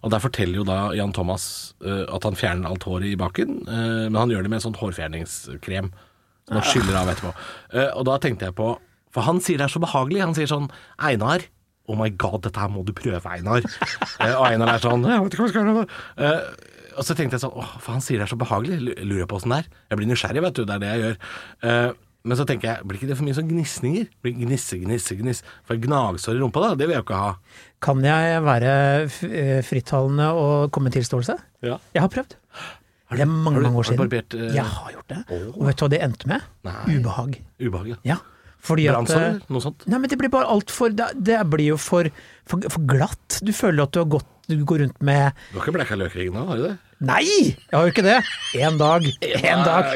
Og 0.04 0.12
Der 0.12 0.22
forteller 0.22 0.60
jo 0.60 0.66
da 0.68 0.78
Jan 0.98 1.14
Thomas 1.16 1.46
eh, 1.84 2.04
at 2.12 2.26
han 2.28 2.36
fjerner 2.38 2.70
alt 2.70 2.84
håret 2.86 3.08
i 3.14 3.16
baken, 3.18 3.56
eh, 3.64 4.04
men 4.10 4.20
han 4.20 4.34
gjør 4.34 4.46
det 4.46 4.52
med 4.52 4.60
en 4.60 4.66
sånn 4.68 4.78
hårfjerningskrem 4.82 5.90
som 6.46 6.60
han 6.60 6.68
skyller 6.68 7.00
av 7.00 7.10
etterpå. 7.10 7.32
Eh, 7.74 7.90
og 7.96 8.06
da 8.10 8.20
tenkte 8.22 8.50
jeg 8.50 8.58
på 8.58 8.74
For 9.16 9.24
han 9.24 9.40
sier 9.40 9.56
det 9.58 9.64
er 9.70 9.72
så 9.72 9.80
behagelig. 9.80 10.20
Han 10.26 10.34
sier 10.36 10.50
sånn 10.50 10.68
Einar, 11.00 11.46
oh 11.88 11.96
my 11.98 12.10
god, 12.20 12.42
dette 12.44 12.60
her 12.60 12.68
må 12.68 12.82
du 12.84 12.92
prøve, 12.96 13.22
Einar. 13.24 13.64
Eh, 14.20 14.32
og 14.34 14.46
Einar 14.50 14.74
er 14.74 14.82
sånn 14.82 15.06
Jeg 15.06 15.22
vet 15.24 15.34
ikke 15.36 15.42
hva 15.42 15.48
jeg 15.48 15.54
skal 15.54 15.70
gjøre. 15.70 15.86
Eh, 16.26 16.72
og 16.96 17.04
så 17.06 17.14
tenkte 17.18 17.36
jeg 17.36 17.42
sånn 17.44 17.54
Åh, 17.56 17.76
faen, 17.82 17.98
han 17.98 18.04
sier 18.04 18.18
det 18.20 18.26
er 18.26 18.32
så 18.32 18.38
behagelig. 18.40 18.80
Lu- 18.82 18.96
Lurer 19.04 19.22
jeg 19.24 19.30
på 19.30 19.38
åssen 19.38 19.52
det 19.54 19.58
er. 19.62 19.70
Jeg 19.92 20.00
blir 20.00 20.10
nysgjerrig, 20.10 20.42
vet 20.46 20.58
du. 20.58 20.64
Det 20.68 20.74
er 20.76 20.82
det 20.82 20.90
jeg 20.92 21.02
gjør. 21.04 21.16
Uh, 21.66 21.90
men 22.26 22.38
så 22.40 22.46
tenker 22.48 22.66
jeg, 22.72 22.82
blir 22.90 22.98
ikke 22.98 23.06
det 23.12 23.16
for 23.20 23.26
mye 23.28 23.36
sånn 23.38 23.46
gnisninger? 23.52 24.06
Blir 24.24 24.32
gnisse, 24.34 24.78
gnisse, 24.82 25.14
gniss. 25.20 25.42
For 25.68 25.78
gnagsår 25.78 26.34
i 26.34 26.40
rumpa, 26.42 26.64
da, 26.64 26.70
det 26.74 26.88
vil 26.88 26.96
jeg 26.96 27.04
jo 27.04 27.06
ikke 27.06 27.20
ha. 27.20 27.28
Kan 27.86 28.00
jeg 28.02 28.40
være 28.42 28.72
eh, 29.06 29.60
frittalende 29.62 30.26
og 30.34 30.72
komme 30.74 30.90
med 30.90 30.96
tilståelse? 30.96 31.36
Ja. 31.68 31.76
Jeg 31.94 32.02
har 32.02 32.10
prøvd. 32.10 32.34
Det 33.12 33.22
er 33.22 33.30
mange, 33.30 33.60
mange 33.62 33.78
år 33.78 33.86
siden. 33.86 34.00
har 34.02 34.08
du 34.08 34.16
barbert, 34.16 34.34
uh... 34.34 34.48
Jeg 34.56 34.64
har 34.74 34.90
gjort 34.96 35.12
det. 35.12 35.20
Og 35.52 35.60
vet 35.68 35.78
du 35.78 35.84
hva 35.86 35.90
det 35.92 36.00
endte 36.02 36.32
med? 36.32 36.48
Nei. 36.66 36.74
Ubehag. 36.96 37.38
Ubehag, 37.62 37.92
ja. 37.94 37.98
Ja. 38.10 38.18
Fordi 38.66 38.88
at 38.90 38.96
Brannsår, 38.96 39.38
noe 39.54 39.62
sånt? 39.62 39.84
Nei, 39.86 40.00
men 40.02 40.10
det 40.10 40.18
blir 40.18 40.32
bare 40.32 40.50
altfor 40.50 40.90
det, 40.98 41.12
det 41.28 41.38
blir 41.52 41.76
jo 41.76 41.78
for, 41.78 42.10
for, 42.50 42.66
for 42.74 42.88
glatt. 42.90 43.38
Du 43.46 43.52
føler 43.54 43.86
at 43.86 43.94
du 43.94 44.00
har 44.02 44.08
gått 44.16 44.32
Du 44.50 44.58
går 44.66 44.82
rundt 44.82 44.98
med 45.02 45.30
Du 45.52 45.60
har 45.60 45.64
ikke 45.68 45.76
blekka 45.78 45.96
løkringen 45.98 46.34
nå, 46.34 46.42
har 46.50 46.58
du 46.58 46.64
det? 46.68 46.74
Nei! 47.04 47.26
Jeg 47.26 47.74
har 47.74 47.84
jo 47.84 47.92
ikke 47.92 48.04
det. 48.06 48.16
Én 48.56 48.78
dag. 48.80 49.04
Én 49.20 49.62
dag. 49.66 49.90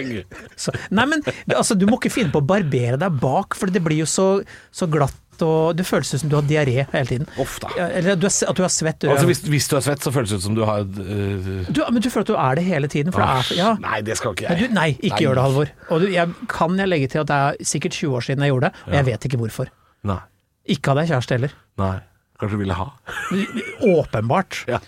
Så, 0.58 0.74
nei, 0.92 1.06
men 1.08 1.24
altså, 1.56 1.76
du 1.78 1.86
må 1.88 1.96
ikke 1.96 2.12
finne 2.12 2.32
på 2.34 2.42
å 2.42 2.46
barbere 2.46 3.00
deg 3.00 3.20
bak, 3.22 3.56
for 3.56 3.72
det 3.72 3.80
blir 3.84 4.02
jo 4.02 4.08
så, 4.10 4.30
så 4.74 4.88
glatt 4.90 5.16
og 5.40 5.72
Det 5.72 5.86
føles 5.88 6.10
ut 6.12 6.20
som 6.20 6.28
du 6.28 6.34
har 6.36 6.44
diaré 6.44 6.82
hele 6.92 7.06
tiden. 7.08 7.28
Ja, 7.72 7.86
eller 7.86 8.18
du 8.20 8.26
er, 8.28 8.34
at 8.50 8.58
du 8.58 8.60
har 8.60 8.72
svett. 8.74 9.06
Altså, 9.08 9.24
hvis, 9.24 9.40
hvis 9.48 9.68
du 9.70 9.76
er 9.78 9.84
svett, 9.86 10.02
så 10.04 10.12
føles 10.12 10.34
det 10.34 10.36
ut 10.42 10.44
som 10.44 10.58
du 10.58 10.60
har 10.68 10.82
uh... 10.84 11.48
du, 11.64 11.80
men 11.80 12.02
du 12.04 12.10
føler 12.10 12.26
at 12.26 12.32
du 12.32 12.36
er 12.36 12.60
det 12.60 12.64
hele 12.66 12.90
tiden. 12.92 13.14
For 13.14 13.24
det 13.24 13.30
er, 13.30 13.54
ja. 13.56 13.70
Nei, 13.80 14.02
det 14.04 14.18
skal 14.20 14.36
ikke 14.36 14.50
jeg. 14.50 14.68
du, 14.68 14.76
nei, 14.76 14.90
ikke 14.98 15.22
gjør 15.24 15.40
det, 15.40 15.46
Halvor. 15.46 15.72
Og 15.88 16.04
du, 16.04 16.10
jeg, 16.12 16.36
kan 16.52 16.76
jeg 16.76 16.92
legge 16.92 17.08
til 17.14 17.22
at 17.24 17.32
det 17.32 17.40
er 17.46 17.72
sikkert 17.72 17.96
20 17.96 18.20
år 18.20 18.28
siden 18.28 18.44
jeg 18.44 18.54
gjorde 18.54 18.68
det, 18.68 18.84
og 18.84 18.98
jeg 18.98 19.08
vet 19.08 19.28
ikke 19.30 19.42
hvorfor. 19.46 19.72
Nei. 20.12 20.20
Ikke 20.76 20.92
hadde 20.92 21.06
jeg 21.06 21.14
kjæreste 21.14 21.38
heller. 21.38 21.58
Nei. 21.80 21.96
Kanskje 22.40 22.58
ville 22.62 22.76
ha. 22.76 22.86
Åpenbart. 23.84 24.64
Ja. 24.70 24.78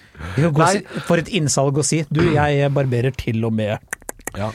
Si- 0.73 0.87
for 1.07 1.21
et 1.21 1.29
innsalg 1.29 1.79
å 1.79 1.85
si. 1.85 2.03
Du, 2.13 2.23
jeg 2.33 2.71
barberer 2.75 3.15
til 3.17 3.45
og 3.45 3.53
med 3.57 3.79
Ja. 4.37 4.51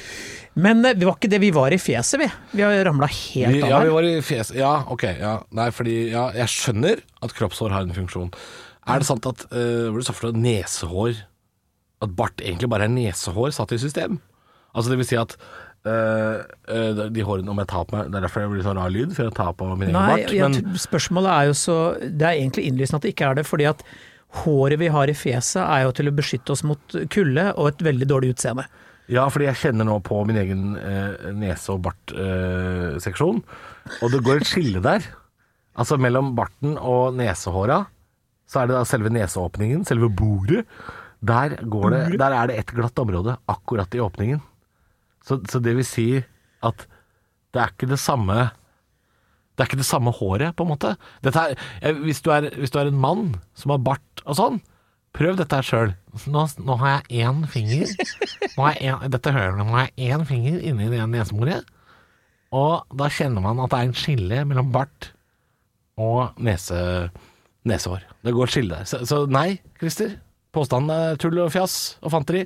Men 0.57 0.81
eh, 0.85 0.95
det 0.97 1.05
var 1.05 1.19
ikke 1.19 1.29
det 1.29 1.39
vi 1.43 1.51
var 1.53 1.69
i 1.69 1.77
fjeset, 1.77 2.17
vi. 2.23 2.27
Vi 2.57 2.63
har 2.65 2.73
ramla 2.87 3.05
helt 3.05 3.53
Vi, 3.53 3.61
av 3.61 3.69
ja, 3.69 3.79
vi 3.85 3.91
var 3.93 4.07
i 4.09 4.15
fjeset. 4.25 4.55
Ja, 4.57 4.71
ok. 4.89 5.03
Ja. 5.19 5.35
Nei, 5.53 5.67
fordi 5.75 5.97
ja, 6.09 6.31
jeg 6.33 6.49
skjønner 6.49 7.03
at 7.21 7.35
kroppshår 7.37 7.75
har 7.75 7.85
en 7.85 7.93
funksjon. 7.93 8.31
Er 8.87 9.03
det 9.03 9.09
sant 9.09 9.27
at 9.29 9.43
var 9.51 9.99
det 10.01 10.15
for 10.15 10.31
noe? 10.31 10.41
Nesehår 10.41 11.17
At 12.01 12.13
bart 12.15 12.39
egentlig 12.41 12.69
bare 12.71 12.87
er 12.87 12.93
nesehår 12.93 13.51
satt 13.53 13.73
i 13.75 13.79
system? 13.81 14.17
Altså 14.73 14.93
det 14.93 14.97
vil 15.01 15.07
si 15.09 15.17
at 15.19 15.33
eh, 15.91 16.41
eh, 16.73 17.01
de 17.13 17.25
hårene 17.25 17.51
om 17.53 17.61
jeg 17.61 17.69
tar 17.71 17.87
på 17.87 17.97
meg 17.97 18.11
Det 18.11 18.19
er 18.19 18.25
derfor 18.27 18.43
jeg 18.43 18.51
blir 18.53 18.65
sånn 18.65 18.79
rar 18.79 18.93
lyd, 18.93 19.13
for 19.15 19.27
jeg 19.27 19.35
tar 19.37 19.53
på 19.57 19.69
min 19.73 19.89
egen 19.89 19.97
bart. 19.97 20.33
Men 20.33 20.79
spørsmålet 20.83 21.33
er 21.33 21.49
jo 21.49 21.55
så 21.57 21.77
Det 22.03 22.27
er 22.27 22.35
egentlig 22.35 22.67
innlysende 22.69 23.01
at 23.01 23.07
det 23.07 23.13
ikke 23.15 23.29
er 23.31 23.39
det, 23.39 23.45
fordi 23.47 23.69
at 23.69 23.85
håret 24.43 24.79
vi 24.81 24.89
har 24.91 25.09
i 25.09 25.15
fjeset 25.15 25.61
er 25.63 25.85
jo 25.85 25.93
til 25.95 26.11
å 26.11 26.15
beskytte 26.17 26.53
oss 26.53 26.65
mot 26.67 26.97
kulde 27.13 27.47
og 27.55 27.71
et 27.71 27.85
veldig 27.87 28.09
dårlig 28.09 28.33
utseende. 28.35 28.67
ja, 29.07 29.23
fordi 29.31 29.47
jeg 29.47 29.61
kjenner 29.61 29.87
nå 29.87 30.01
på 30.03 30.19
min 30.27 30.35
egen 30.37 30.75
eh, 30.75 31.31
nese- 31.31 31.71
og 31.71 31.85
bartseksjon, 31.85 33.39
og 34.01 34.11
det 34.11 34.23
går 34.25 34.41
et 34.41 34.49
skille 34.49 34.83
der. 34.83 35.05
Altså 35.77 35.95
mellom 36.01 36.33
barten 36.35 36.75
og 36.75 37.15
nesehåra, 37.15 37.85
så 38.49 38.61
er 38.61 38.69
det 38.69 38.75
da 38.75 38.83
selve 38.87 39.11
neseåpningen, 39.13 39.85
selve 39.87 40.09
boret. 40.09 40.67
Der, 41.27 41.55
går 41.65 41.89
det, 41.93 42.01
der 42.21 42.33
er 42.35 42.49
det 42.49 42.59
et 42.61 42.71
glatt 42.77 42.99
område 43.01 43.37
akkurat 43.49 43.95
i 43.95 44.01
åpningen. 44.03 44.41
Så, 45.27 45.41
så 45.51 45.59
det 45.63 45.75
vil 45.77 45.87
si 45.87 46.07
at 46.65 46.87
det 47.53 47.61
er 47.61 47.73
ikke 47.73 47.89
det 47.89 47.99
samme 47.99 48.49
Det 49.57 49.63
er 49.63 49.69
ikke 49.71 49.79
det 49.79 49.87
samme 49.89 50.11
håret, 50.13 50.53
på 50.53 50.65
en 50.65 50.69
måte. 50.69 50.91
Er, 51.25 51.93
hvis, 52.03 52.21
du 52.21 52.29
er, 52.29 52.51
hvis 52.53 52.69
du 52.69 52.77
er 52.77 52.91
en 52.91 52.99
mann 53.01 53.31
som 53.57 53.73
har 53.73 53.79
bart 53.81 54.21
og 54.27 54.37
sånn, 54.37 54.59
prøv 55.17 55.39
dette 55.39 55.57
her 55.57 55.65
sjøl. 55.65 55.93
Nå, 56.29 56.43
nå 56.61 56.75
har 56.77 56.91
jeg 56.91 57.23
én 57.25 57.39
finger 57.49 57.89
nå 58.53 58.67
har 58.67 58.77
jeg 58.77 58.91
en, 58.93 59.09
Dette 59.15 59.33
hører 59.33 59.57
du, 59.57 59.63
nå 59.63 59.73
har 59.73 59.87
jeg 59.87 60.11
én 60.13 60.27
finger 60.29 60.61
inni 60.61 60.91
det 60.93 61.01
neseboret. 61.09 61.65
Og 62.53 62.85
da 63.01 63.09
kjenner 63.09 63.41
man 63.43 63.63
at 63.63 63.73
det 63.73 63.79
er 63.79 63.89
en 63.89 63.97
skille 63.97 64.43
mellom 64.45 64.69
bart 64.75 65.09
og 65.97 66.37
nese, 66.37 66.77
nesehår. 67.65 68.05
Det 68.21 68.35
går 68.37 68.45
et 68.45 68.53
skille 68.53 68.77
der. 68.77 68.85
Så, 68.85 69.01
så 69.09 69.23
nei, 69.25 69.57
Christer. 69.81 70.19
Påstanden 70.53 70.93
er 70.93 71.19
tull 71.21 71.41
og 71.41 71.51
fjas 71.53 71.97
og 72.05 72.13
fanteri. 72.13 72.45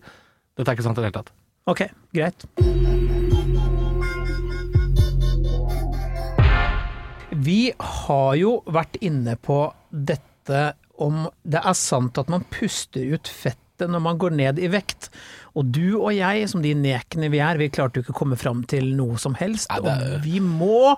Dette 0.56 0.72
er 0.72 0.80
ikke 0.80 0.88
sant 0.88 0.96
i 0.96 1.04
det 1.04 1.12
hele 1.12 1.20
tatt. 1.20 1.36
Ok, 1.72 1.86
greit. 2.12 2.44
Vi 7.32 7.72
har 7.80 8.34
jo 8.36 8.58
vært 8.68 8.98
inne 9.00 9.38
på 9.40 9.64
dette 9.90 10.74
om 11.02 11.30
det 11.48 11.62
er 11.64 11.78
sant 11.80 12.20
at 12.20 12.30
man 12.30 12.44
puster 12.52 13.16
ut 13.16 13.30
fettet 13.32 13.88
når 13.90 14.04
man 14.04 14.20
går 14.20 14.36
ned 14.36 14.60
i 14.62 14.68
vekt. 14.74 15.08
Og 15.56 15.72
du 15.74 15.96
og 16.02 16.12
jeg, 16.14 16.50
som 16.52 16.62
de 16.62 16.76
nekene 16.78 17.32
vi 17.32 17.40
er, 17.42 17.58
vi 17.62 17.72
klarte 17.74 18.00
jo 18.00 18.06
ikke 18.06 18.18
å 18.18 18.20
komme 18.20 18.38
fram 18.38 18.66
til 18.70 18.92
noe 18.98 19.16
som 19.22 19.38
helst. 19.40 19.72
Og 19.72 20.20
vi 20.26 20.44
må 20.44 20.98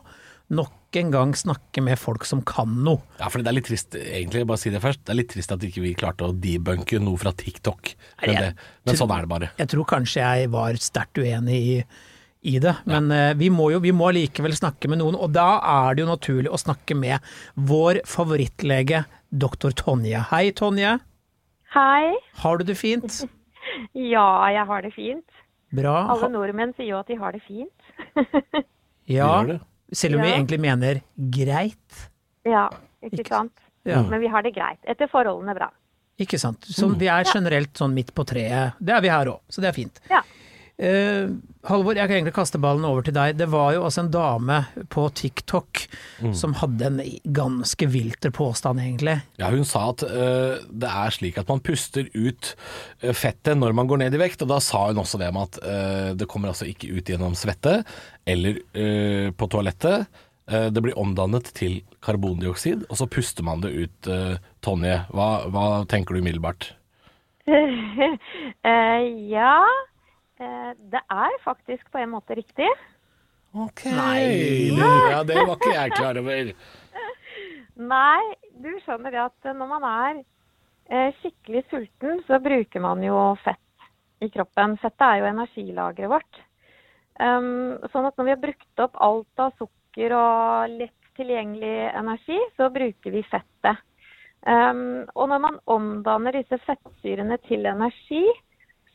nok 0.55 0.97
en 0.99 1.11
gang 1.13 1.33
snakke 1.37 1.81
med 1.81 1.97
folk 1.99 2.25
som 2.29 2.43
kan 2.45 2.69
noe. 2.85 3.01
Ja, 3.19 3.29
for 3.31 3.41
det 3.41 3.49
er 3.49 3.57
litt 3.57 3.67
trist, 3.69 3.95
egentlig, 3.97 4.45
bare 4.49 4.61
si 4.61 4.71
det 4.73 4.81
først. 4.83 5.03
Det 5.05 5.13
er 5.13 5.19
litt 5.19 5.31
trist 5.33 5.53
at 5.55 5.65
ikke 5.65 5.83
vi 5.83 5.93
klarte 5.97 6.27
å 6.27 6.35
debunke 6.37 6.99
noe 7.01 7.19
fra 7.21 7.33
TikTok. 7.37 7.93
Men, 8.25 8.35
det, 8.37 8.49
men 8.85 8.99
sånn 8.99 9.13
er 9.15 9.25
det 9.25 9.31
bare. 9.33 9.51
Jeg 9.61 9.71
tror 9.73 9.87
kanskje 9.89 10.21
jeg 10.21 10.51
var 10.53 10.77
sterkt 10.81 11.21
uenig 11.23 11.57
i, 11.57 11.77
i 12.53 12.57
det, 12.61 12.75
men 12.89 13.09
ja. 13.13 13.31
vi 13.39 13.49
må 13.53 13.71
jo 13.73 13.81
vi 13.83 13.93
må 13.95 14.11
likevel 14.13 14.53
snakke 14.57 14.91
med 14.91 15.01
noen, 15.01 15.17
og 15.17 15.33
da 15.33 15.47
er 15.73 15.95
det 15.95 16.05
jo 16.05 16.11
naturlig 16.11 16.53
å 16.53 16.61
snakke 16.61 16.97
med 16.99 17.33
vår 17.55 18.03
favorittlege, 18.09 19.05
doktor 19.33 19.73
Tonje. 19.79 20.21
Hei, 20.29 20.45
Tonje. 20.53 20.99
Hei. 21.73 22.13
Har 22.43 22.59
du 22.59 22.69
det 22.69 22.77
fint? 22.79 23.23
Ja, 23.95 24.43
jeg 24.51 24.67
har 24.69 24.83
det 24.83 24.89
fint. 24.93 25.37
Bra. 25.73 25.93
Alle 26.11 26.27
nordmenn 26.29 26.75
sier 26.77 26.91
jo 26.91 26.97
at 26.99 27.07
de 27.09 27.15
har 27.17 27.33
det 27.33 27.41
fint. 27.47 27.87
Ja. 29.09 29.43
Selv 29.93 30.17
om 30.19 30.25
vi 30.25 30.31
egentlig 30.33 30.59
mener 30.59 31.01
greit. 31.31 32.09
ja, 32.45 32.69
ikke 33.03 33.21
Ikke- 33.21 33.29
sant? 33.29 33.51
Ja, 33.85 34.01
Men 34.01 34.21
vi 34.21 34.27
har 34.31 34.41
det 34.41 34.53
greit. 34.55 34.79
Etter 34.87 35.07
forholdene 35.11 35.53
bra. 35.55 35.69
ikke 36.19 36.39
sant. 36.39 36.61
Så 36.61 36.87
vi 36.97 37.07
er 37.07 37.23
generelt 37.25 37.73
sånn 37.73 37.93
midt 37.93 38.13
på 38.15 38.23
treet. 38.25 38.73
Det 38.79 38.93
er 38.95 39.01
vi 39.01 39.09
her 39.09 39.25
òg, 39.27 39.39
så 39.49 39.59
det 39.61 39.69
er 39.69 39.73
fint. 39.73 39.99
Ja. 40.09 40.21
Eh, 40.81 41.29
Halvor, 41.69 41.93
jeg 41.95 42.09
kan 42.09 42.17
egentlig 42.17 42.33
kaste 42.33 42.59
ballen 42.59 42.85
over 42.87 43.05
til 43.05 43.13
deg. 43.15 43.37
Det 43.37 43.45
var 43.53 43.75
jo 43.75 43.83
altså 43.85 44.03
en 44.03 44.09
dame 44.11 44.57
på 44.91 45.05
TikTok 45.15 45.83
som 46.35 46.55
hadde 46.59 46.89
en 46.89 46.97
ganske 47.35 47.87
vilter 47.93 48.33
påstand, 48.33 48.81
egentlig. 48.81 49.19
Ja, 49.39 49.51
hun 49.53 49.63
sa 49.69 49.85
at 49.91 50.03
øh, 50.07 50.65
det 50.67 50.89
er 50.89 51.15
slik 51.15 51.37
at 51.39 51.51
man 51.51 51.61
puster 51.63 52.09
ut 52.17 52.55
øh, 53.03 53.13
fettet 53.13 53.59
når 53.59 53.77
man 53.77 53.87
går 53.87 54.01
ned 54.03 54.17
i 54.17 54.21
vekt, 54.25 54.43
og 54.43 54.51
da 54.51 54.59
sa 54.63 54.87
hun 54.89 54.99
også 55.03 55.21
det 55.21 55.31
med 55.35 55.53
at 55.53 55.61
øh, 55.63 56.11
det 56.19 56.27
kommer 56.31 56.51
altså 56.51 56.67
ikke 56.67 56.91
ut 56.97 57.13
gjennom 57.13 57.37
svette 57.37 57.81
eller 58.27 58.59
på 59.35 59.47
toalettet. 59.51 60.07
Eh, 60.51 60.67
det 60.73 60.83
blir 60.83 60.97
omdannet 60.99 61.47
til 61.55 61.81
karbondioksid, 62.03 62.87
og 62.89 62.99
så 62.99 63.07
puster 63.07 63.45
man 63.47 63.63
det 63.63 63.71
ut. 63.71 64.11
Tonje, 64.63 65.01
hva, 65.15 65.29
hva 65.51 65.65
tenker 65.91 66.15
du 66.15 66.23
umiddelbart? 66.23 66.73
Eh, 68.63 69.01
ja, 69.27 69.57
eh, 69.59 69.92
det 70.93 71.01
er 71.01 71.39
faktisk 71.43 71.89
på 71.93 72.01
en 72.01 72.13
måte 72.15 72.37
riktig. 72.39 72.69
Ok, 73.53 73.85
Nei. 73.85 74.73
det, 74.73 74.87
ja, 75.11 75.19
det 75.27 75.35
var 75.37 75.57
ikke 75.59 75.73
jeg 75.75 75.93
klar 75.93 76.17
over. 76.21 76.53
Nei, 77.93 78.21
du 78.63 78.71
skjønner 78.81 79.13
det 79.13 79.21
at 79.21 79.51
når 79.53 79.69
man 79.69 79.85
er 79.89 80.23
eh, 80.89 81.13
skikkelig 81.19 81.61
sulten, 81.69 82.23
så 82.25 82.39
bruker 82.41 82.81
man 82.81 83.03
jo 83.05 83.19
fett 83.43 83.59
i 84.25 84.31
kroppen. 84.33 84.77
Fettet 84.81 85.05
er 85.05 85.21
jo 85.21 85.29
energilageret 85.29 86.11
vårt. 86.15 86.41
Um, 87.21 87.77
sånn 87.93 88.07
at 88.09 88.17
når 88.17 88.25
vi 88.25 88.33
har 88.33 88.41
brukt 88.41 88.81
opp 88.81 88.97
alt 89.05 89.41
av 89.43 89.53
sukker 89.59 90.15
og 90.17 90.77
lett 90.79 90.97
tilgjengelig 91.17 91.91
energi, 91.93 92.39
så 92.57 92.71
bruker 92.73 93.13
vi 93.13 93.21
fettet. 93.29 93.81
Um, 94.49 95.05
og 95.13 95.29
når 95.29 95.43
man 95.43 95.59
omdanner 95.71 96.35
disse 96.35 96.57
fettsyrene 96.65 97.37
til 97.45 97.69
energi, 97.69 98.23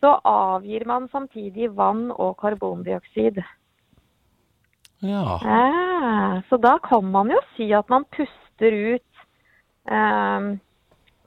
så 0.01 0.15
avgir 0.29 0.85
man 0.87 1.09
samtidig 1.13 1.71
vann 1.77 2.11
og 2.15 2.37
karbondioksid. 2.43 3.41
Ja. 5.03 5.39
Ah, 5.47 6.41
så 6.49 6.59
da 6.59 6.77
kan 6.83 7.05
man 7.15 7.31
jo 7.31 7.39
si 7.57 7.71
at 7.77 7.89
man 7.91 8.07
puster 8.15 8.75
ut 8.95 9.05
eh, 9.91 10.49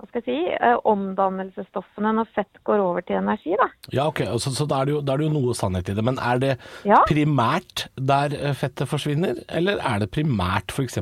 hva 0.01 0.07
skal 0.10 0.23
jeg 0.23 0.25
si, 0.25 0.38
eh, 0.57 0.77
omdannelsesstoffene 0.89 2.12
når 2.17 2.29
fett 2.36 2.60
går 2.65 2.81
over 2.81 3.03
til 3.05 3.19
energi. 3.19 3.53
Da. 3.60 3.67
Ja, 3.93 4.07
ok, 4.10 4.23
så, 4.41 4.49
så 4.55 4.65
da, 4.65 4.79
er 4.81 4.89
det 4.89 4.95
jo, 4.95 5.01
da 5.05 5.13
er 5.13 5.21
det 5.21 5.27
jo 5.27 5.34
noe 5.36 5.53
sannhet 5.55 5.91
i 5.91 5.95
det. 5.97 6.03
Men 6.07 6.17
er 6.17 6.39
det 6.41 6.53
Ja. 6.89 7.03
primært 7.07 7.86
der 7.95 8.34
eh, 8.39 8.55
fettet 8.57 8.89
forsvinner, 8.89 9.43
eller 9.47 9.77
er 9.77 10.01
det 10.01 10.10
primært 10.15 10.73
f.eks. 10.73 10.97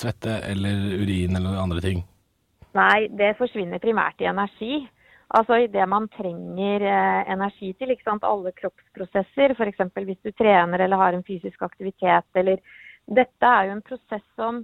svette 0.00 0.40
eller 0.50 0.98
urin 1.04 1.38
eller 1.38 1.60
andre 1.62 1.84
ting? 1.84 2.02
Nei, 2.74 3.06
det 3.14 3.36
forsvinner 3.38 3.78
primært 3.78 4.20
i 4.24 4.28
energi. 4.32 4.82
Altså 5.32 5.56
i 5.62 5.68
det 5.72 5.84
man 5.88 6.08
trenger 6.12 6.82
eh, 6.84 7.30
energi 7.32 7.70
til. 7.78 7.94
ikke 7.94 8.04
sant? 8.04 8.24
Alle 8.28 8.52
kroppsprosesser, 8.52 9.54
f.eks. 9.56 9.80
hvis 9.96 10.20
du 10.20 10.32
trener 10.36 10.84
eller 10.84 11.00
har 11.00 11.16
en 11.16 11.24
fysisk 11.24 11.62
aktivitet. 11.64 12.28
eller 12.36 12.60
Dette 13.08 13.48
er 13.48 13.70
jo 13.70 13.76
en 13.78 13.84
prosess 13.86 14.26
som, 14.36 14.60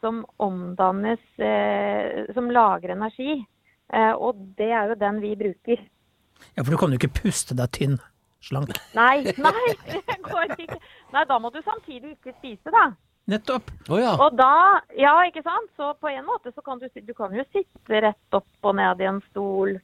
som 0.00 0.22
omdannes, 0.42 1.24
eh, 1.42 2.22
som 2.34 2.52
lager 2.54 2.94
energi. 2.94 3.40
Eh, 3.92 4.12
og 4.12 4.38
det 4.58 4.70
er 4.70 4.92
jo 4.92 5.00
den 5.00 5.18
vi 5.24 5.32
bruker. 5.42 5.82
Ja, 6.54 6.62
for 6.62 6.70
du 6.70 6.78
kan 6.78 6.94
jo 6.94 7.00
ikke 7.00 7.16
puste 7.24 7.58
deg 7.58 7.74
tynn. 7.74 7.98
Slank. 8.46 8.76
Nei, 8.94 9.24
nei, 9.42 9.74
det 9.90 10.20
går 10.22 10.54
ikke. 10.54 10.78
Nei, 11.16 11.24
da 11.26 11.40
må 11.42 11.50
du 11.50 11.58
samtidig 11.64 12.14
ikke 12.14 12.36
spise, 12.36 12.70
da. 12.70 12.92
Nettopp. 13.26 13.72
Oh, 13.90 13.98
ja. 13.98 14.12
Og 14.22 14.36
da, 14.38 14.78
ja, 14.94 15.16
ikke 15.26 15.42
sant. 15.42 15.72
Så 15.74 15.90
på 15.98 16.12
en 16.12 16.22
måte 16.28 16.52
så 16.54 16.62
kan 16.62 16.78
du, 16.78 16.86
du 16.94 17.14
kan 17.16 17.34
jo 17.34 17.42
sitte 17.50 18.02
rett 18.04 18.38
opp 18.38 18.68
og 18.70 18.76
ned 18.78 19.02
i 19.02 19.08
en 19.10 19.18
stol 19.32 19.74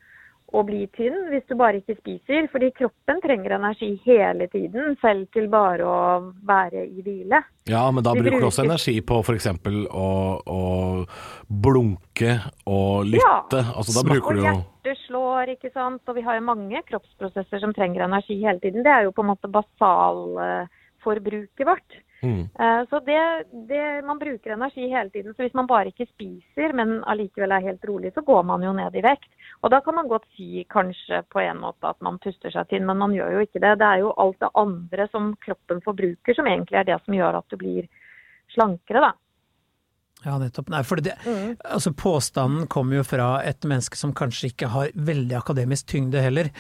og 0.52 0.66
bli 0.68 0.82
tynn 0.96 1.30
hvis 1.32 1.46
du 1.48 1.56
bare 1.58 1.80
ikke 1.80 1.96
spiser. 2.00 2.48
Fordi 2.52 2.72
kroppen 2.76 3.22
trenger 3.24 3.56
energi 3.58 3.94
hele 4.06 4.48
tiden, 4.52 4.96
selv 5.00 5.28
til 5.32 5.48
bare 5.52 5.86
å 5.86 6.00
være 6.48 6.84
i 6.86 7.04
hvile. 7.04 7.42
ja, 7.68 7.86
men 7.90 8.04
da 8.04 8.14
bruker 8.18 8.40
du 8.40 8.50
også 8.50 8.66
energi 8.66 8.98
på 9.00 9.22
f.eks. 9.22 9.48
Å, 9.48 10.10
å 10.46 11.06
blunke 11.48 12.38
og 12.66 13.08
lytte. 13.08 13.64
Altså 13.72 14.00
da 14.00 14.06
bruker 14.12 14.38
du 14.38 14.44
jo 14.44 14.60
hjertet 14.82 14.98
slår, 15.06 15.48
ikke 15.56 15.70
sant. 15.72 16.02
Og 16.08 16.14
vi 16.16 16.22
har 16.22 16.34
jo 16.36 16.40
mange 16.46 16.82
kroppsprosesser 16.88 17.60
som 17.62 17.72
trenger 17.74 18.02
energi 18.04 18.40
hele 18.42 18.58
tiden. 18.60 18.82
Det 18.82 18.90
er 18.90 19.02
jo 19.06 19.12
på 19.12 19.22
en 19.22 19.28
måte 19.32 19.48
basalforbruket 19.48 21.66
vårt. 21.66 21.92
mm. 22.22 22.48
Eh, 22.58 22.84
Så 22.90 23.00
det, 23.00 23.44
det, 23.68 24.04
man 24.04 24.18
bruker 24.18 24.50
energi 24.52 24.88
hele 24.88 25.10
tiden. 25.10 25.34
Så 25.34 25.42
hvis 25.42 25.54
man 25.54 25.66
bare 25.66 25.86
ikke 25.88 26.06
spiser, 26.10 26.72
men 26.72 27.04
allikevel 27.04 27.52
er 27.52 27.60
helt 27.60 27.84
rolig, 27.84 28.12
så 28.14 28.20
går 28.22 28.42
man 28.42 28.62
jo 28.62 28.72
ned 28.72 28.94
i 28.94 29.00
vekt. 29.02 29.28
Og 29.62 29.70
da 29.70 29.78
kan 29.80 29.94
man 29.94 30.08
godt 30.10 30.24
si 30.34 30.64
kanskje 30.70 31.22
på 31.30 31.40
en 31.40 31.60
måte 31.62 31.86
at 31.86 32.00
man 32.02 32.18
puster 32.22 32.50
seg 32.50 32.66
til, 32.70 32.82
men 32.86 32.98
man 32.98 33.14
gjør 33.14 33.36
jo 33.36 33.42
ikke 33.46 33.62
det. 33.62 33.76
Det 33.78 33.88
er 33.88 34.00
jo 34.02 34.14
alt 34.24 34.40
det 34.42 34.50
andre 34.58 35.06
som 35.12 35.32
kroppen 35.44 35.82
forbruker 35.84 36.34
som 36.34 36.48
egentlig 36.50 36.80
er 36.80 36.88
det 36.88 36.98
som 37.04 37.14
gjør 37.14 37.38
at 37.38 37.52
du 37.52 37.58
blir 37.60 37.86
slankere, 38.54 39.04
da. 39.04 39.12
Ja, 40.24 40.36
nettopp. 40.38 40.68
Nei, 40.70 40.82
for 40.86 40.96
det, 41.02 41.16
altså 41.64 41.92
Påstanden 41.98 42.66
kommer 42.70 43.00
jo 43.00 43.04
fra 43.06 43.42
et 43.42 43.64
menneske 43.66 43.96
som 43.98 44.12
kanskje 44.14 44.52
ikke 44.52 44.68
har 44.70 44.92
veldig 44.94 45.34
akademisk 45.38 45.88
tyngde 45.90 46.22
heller. 46.22 46.50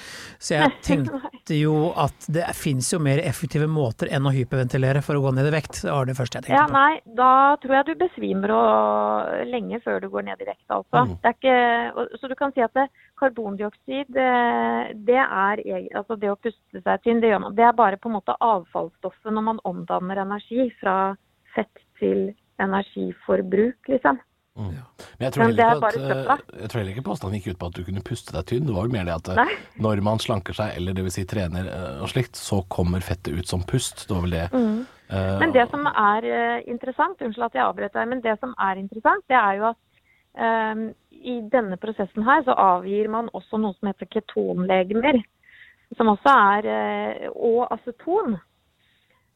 Så 0.42 0.56
jeg 0.58 0.72
tenkte 0.88 1.58
jo 1.58 1.92
at 1.98 2.26
det 2.32 2.46
fins 2.58 2.92
jo 2.92 2.98
mer 3.02 3.22
effektive 3.22 3.68
måter 3.70 4.10
enn 4.10 4.26
å 4.26 4.32
hyperventilere 4.34 5.02
for 5.06 5.18
å 5.18 5.22
gå 5.28 5.34
ned 5.36 5.46
i 5.50 5.54
vekt. 5.54 5.82
Det 5.84 5.92
var 5.94 6.06
det 6.10 6.16
første 6.18 6.40
jeg 6.40 6.48
tenkte 6.48 6.58
Ja, 6.58 6.66
på. 6.66 6.74
nei, 6.74 7.16
da 7.18 7.30
tror 7.62 7.76
jeg 7.78 7.86
du 7.90 7.94
besvimer 8.02 8.54
og, 8.56 9.32
lenge 9.52 9.80
før 9.84 10.00
du 10.02 10.08
går 10.12 10.26
ned 10.30 10.42
i 10.42 10.48
vekt, 10.50 10.66
altså. 10.70 11.06
Mm. 11.06 11.14
Det 11.22 11.30
er 11.32 11.38
ikke, 11.38 11.56
og- 11.98 12.18
så 12.20 12.28
du 12.28 12.34
kan 12.38 12.52
si 12.54 12.60
at 12.66 12.74
det, 12.74 12.88
karbondioksid, 13.22 14.10
det, 14.16 14.30
det 15.06 15.18
er 15.22 15.62
altså 15.94 16.16
det 16.18 16.30
å 16.32 16.38
puste 16.42 16.82
seg 16.82 17.02
tynn, 17.04 17.20
det 17.22 17.30
gjør 17.30 17.42
man. 17.46 17.54
Det 17.54 17.64
er 17.68 17.72
bare 17.78 17.98
på 18.00 18.10
en 18.10 18.16
måte 18.18 18.34
avfallsstoffet 18.42 19.30
når 19.32 19.44
man 19.52 19.60
omdanner 19.68 20.22
energi 20.24 20.68
fra 20.80 21.14
fett 21.54 21.82
til 22.00 22.32
energiforbruk, 22.64 23.90
liksom. 23.92 24.20
Men 24.54 24.74
jeg 25.18 25.32
tror 25.32 25.46
Men 25.46 25.54
det 25.56 25.64
er 25.64 25.76
ikke 25.76 25.80
bare 25.80 26.00
at, 26.12 26.40
eh, 26.52 26.60
jeg 26.60 26.70
tror 26.70 26.78
heller 26.78 26.92
ikke 26.92 27.06
påstanden 27.06 27.38
gikk 27.38 27.54
ut 27.54 27.60
på 27.60 27.68
at 27.70 27.76
du 27.76 27.84
kunne 27.86 28.04
puste 28.04 28.34
deg 28.34 28.48
tynn. 28.50 28.66
Det 28.68 28.74
var 28.76 28.88
jo 28.88 28.92
mer 28.92 29.06
det 29.08 29.14
at 29.14 29.30
eh, 29.32 29.38
Nei. 29.40 29.54
når 29.86 30.02
man 30.04 30.20
slanker 30.20 30.56
seg, 30.58 30.74
eller 30.76 30.96
dvs. 30.96 31.16
Si 31.16 31.24
trener 31.28 31.70
eh, 31.72 32.02
og 32.04 32.10
slikt, 32.12 32.36
så 32.36 32.60
kommer 32.68 33.00
fettet 33.00 33.32
ut 33.32 33.48
som 33.48 33.64
pust. 33.64 34.04
Det 34.08 34.12
var 34.12 34.26
vel 34.26 34.36
det. 34.36 34.48
Mm. 34.52 34.82
Uh, 35.12 35.38
Men 35.40 35.52
det 35.52 35.64
som 35.68 35.88
er 35.88 36.26
interessant, 36.68 37.20
unnskyld 37.20 37.48
at 37.48 37.56
jeg 37.56 37.64
avbrøt 37.64 37.96
deg, 37.96 38.06
men 38.08 38.22
det 38.24 38.36
som 38.40 38.54
er 38.60 38.78
interessant, 38.80 39.24
det 39.28 39.36
er 39.36 39.58
jo 39.58 39.66
at 39.68 39.80
um, 40.72 40.86
i 41.10 41.34
denne 41.52 41.76
prosessen 41.80 42.24
her 42.24 42.44
så 42.46 42.56
avgir 42.56 43.10
man 43.12 43.28
også 43.36 43.60
noe 43.60 43.76
som 43.76 43.90
heter 43.90 44.08
ketonlegemer. 44.08 45.20
Som 45.98 46.08
også 46.08 46.32
er 46.32 47.28
Og 47.36 47.66
aceton. 47.68 48.38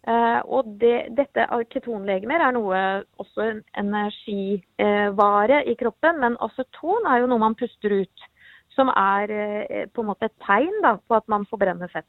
Eh, 0.07 0.41
og 0.47 0.69
det, 0.81 1.09
dette 1.19 1.49
av 1.51 1.65
ketonlegemer 1.73 2.45
er 2.47 2.55
noe 2.55 2.81
også 3.19 3.43
en 3.43 3.63
energivare 3.83 5.65
i 5.67 5.75
kroppen, 5.79 6.21
men 6.23 6.39
aceton 6.45 7.09
er 7.11 7.25
jo 7.25 7.31
noe 7.33 7.43
man 7.43 7.59
puster 7.59 8.03
ut. 8.05 8.29
Som 8.77 8.91
er 8.93 9.33
eh, 9.33 9.87
på 9.89 10.05
en 10.05 10.11
måte 10.13 10.29
et 10.29 10.37
tegn 10.45 10.83
da, 10.85 10.99
på 11.01 11.17
at 11.17 11.27
man 11.33 11.47
forbrenner 11.51 11.91
fett. 11.91 12.09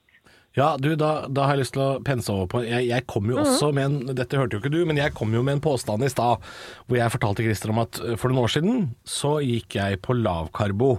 Ja, 0.57 0.71
du, 0.81 0.89
da, 0.97 1.27
da 1.29 1.45
har 1.45 1.55
jeg 1.55 1.65
lyst 1.65 1.75
til 1.75 1.83
å 1.83 1.99
pense 2.03 2.33
over 2.33 2.47
på 2.49 2.63
Jeg, 2.65 2.87
jeg 2.89 3.05
kom 3.07 3.29
jo 3.29 3.37
også 3.43 3.69
med 3.77 3.85
en 3.85 4.15
Dette 4.17 4.39
hørte 4.39 4.57
jo 4.57 4.61
ikke 4.63 4.73
du, 4.73 4.79
men 4.89 4.97
jeg 4.97 5.13
kom 5.15 5.31
jo 5.35 5.43
med 5.45 5.59
en 5.59 5.63
påstand 5.63 6.03
i 6.03 6.09
stad 6.09 6.41
hvor 6.89 6.97
jeg 6.97 7.13
fortalte 7.13 7.45
Christer 7.45 7.73
om 7.73 7.83
at 7.83 7.99
eh, 8.03 8.17
for 8.19 8.33
noen 8.33 8.47
år 8.47 8.53
siden 8.55 8.87
så 9.07 9.37
gikk 9.45 9.77
jeg 9.77 10.01
på 10.03 10.17
lavkarbo. 10.17 10.97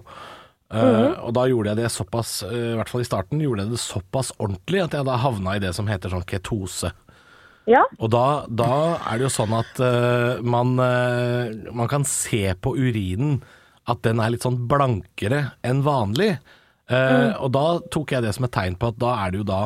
Eh, 0.68 1.12
og 1.24 1.32
da 1.32 1.46
gjorde 1.48 1.72
jeg 1.72 1.80
det 1.80 1.90
såpass, 1.94 2.42
uh, 2.44 2.74
i 2.74 2.76
hvert 2.76 2.90
fall 2.92 3.04
i 3.04 3.08
starten, 3.08 3.40
gjorde 3.40 3.64
jeg 3.64 3.72
det 3.72 3.80
såpass 3.80 4.34
ordentlig 4.36 4.82
at 4.84 4.96
jeg 4.98 5.06
da 5.08 5.16
havna 5.22 5.56
i 5.56 5.62
det 5.62 5.72
som 5.76 5.88
heter 5.88 6.12
sånn 6.12 6.26
ketose. 6.28 6.92
Ja, 7.68 7.82
Og 8.00 8.08
da, 8.12 8.46
da 8.48 8.96
er 8.96 9.18
det 9.18 9.26
jo 9.26 9.32
sånn 9.32 9.52
at 9.52 9.80
uh, 9.80 10.40
man, 10.40 10.76
man 10.76 11.90
kan 11.90 12.06
se 12.08 12.54
på 12.56 12.72
urinen 12.78 13.42
at 13.88 14.00
den 14.04 14.20
er 14.24 14.32
litt 14.32 14.44
sånn 14.44 14.62
blankere 14.68 15.50
enn 15.64 15.82
vanlig. 15.84 16.34
Mm. 16.88 17.36
Og 17.44 17.50
da 17.52 17.64
tok 17.92 18.14
jeg 18.14 18.24
det 18.24 18.32
som 18.36 18.46
et 18.46 18.52
tegn 18.52 18.76
på 18.80 18.88
at 18.88 18.96
da 19.00 19.10
er 19.24 19.32
det 19.32 19.40
jo 19.42 19.46
da 19.48 19.60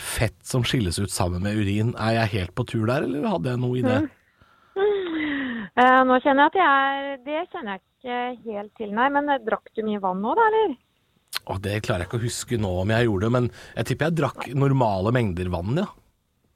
fett 0.00 0.36
som 0.44 0.64
skilles 0.64 0.98
ut 1.00 1.12
sammen 1.12 1.44
med 1.44 1.56
urin. 1.56 1.92
Er 2.00 2.18
jeg 2.22 2.32
helt 2.36 2.54
på 2.56 2.64
tur 2.68 2.84
der, 2.88 3.04
eller 3.04 3.28
hadde 3.28 3.52
jeg 3.52 3.60
noe 3.60 3.78
i 3.80 3.84
det? 3.84 3.98
Eh, 4.02 4.21
nå 5.78 6.18
kjenner 6.20 6.44
jeg 6.44 6.50
at 6.50 6.58
jeg 6.60 6.68
er 6.68 7.20
Det 7.24 7.42
kjenner 7.52 7.72
jeg 7.72 7.82
ikke 7.82 8.52
helt 8.52 8.72
til, 8.76 8.92
nei. 8.92 9.08
Men 9.14 9.30
eh, 9.32 9.42
drakk 9.44 9.72
du 9.74 9.82
mye 9.86 10.02
vann 10.02 10.22
nå, 10.24 10.34
da, 10.38 10.46
eller? 10.50 10.76
Å, 11.42 11.56
det 11.62 11.80
klarer 11.86 12.04
jeg 12.04 12.10
ikke 12.10 12.20
å 12.20 12.26
huske 12.26 12.60
nå 12.60 12.70
om 12.82 12.92
jeg 12.92 13.08
gjorde, 13.08 13.32
men 13.34 13.50
jeg 13.76 13.88
tipper 13.88 14.10
jeg 14.10 14.18
drakk 14.20 14.46
normale 14.54 15.12
mengder 15.14 15.50
vann, 15.52 15.80
ja. 15.80 15.88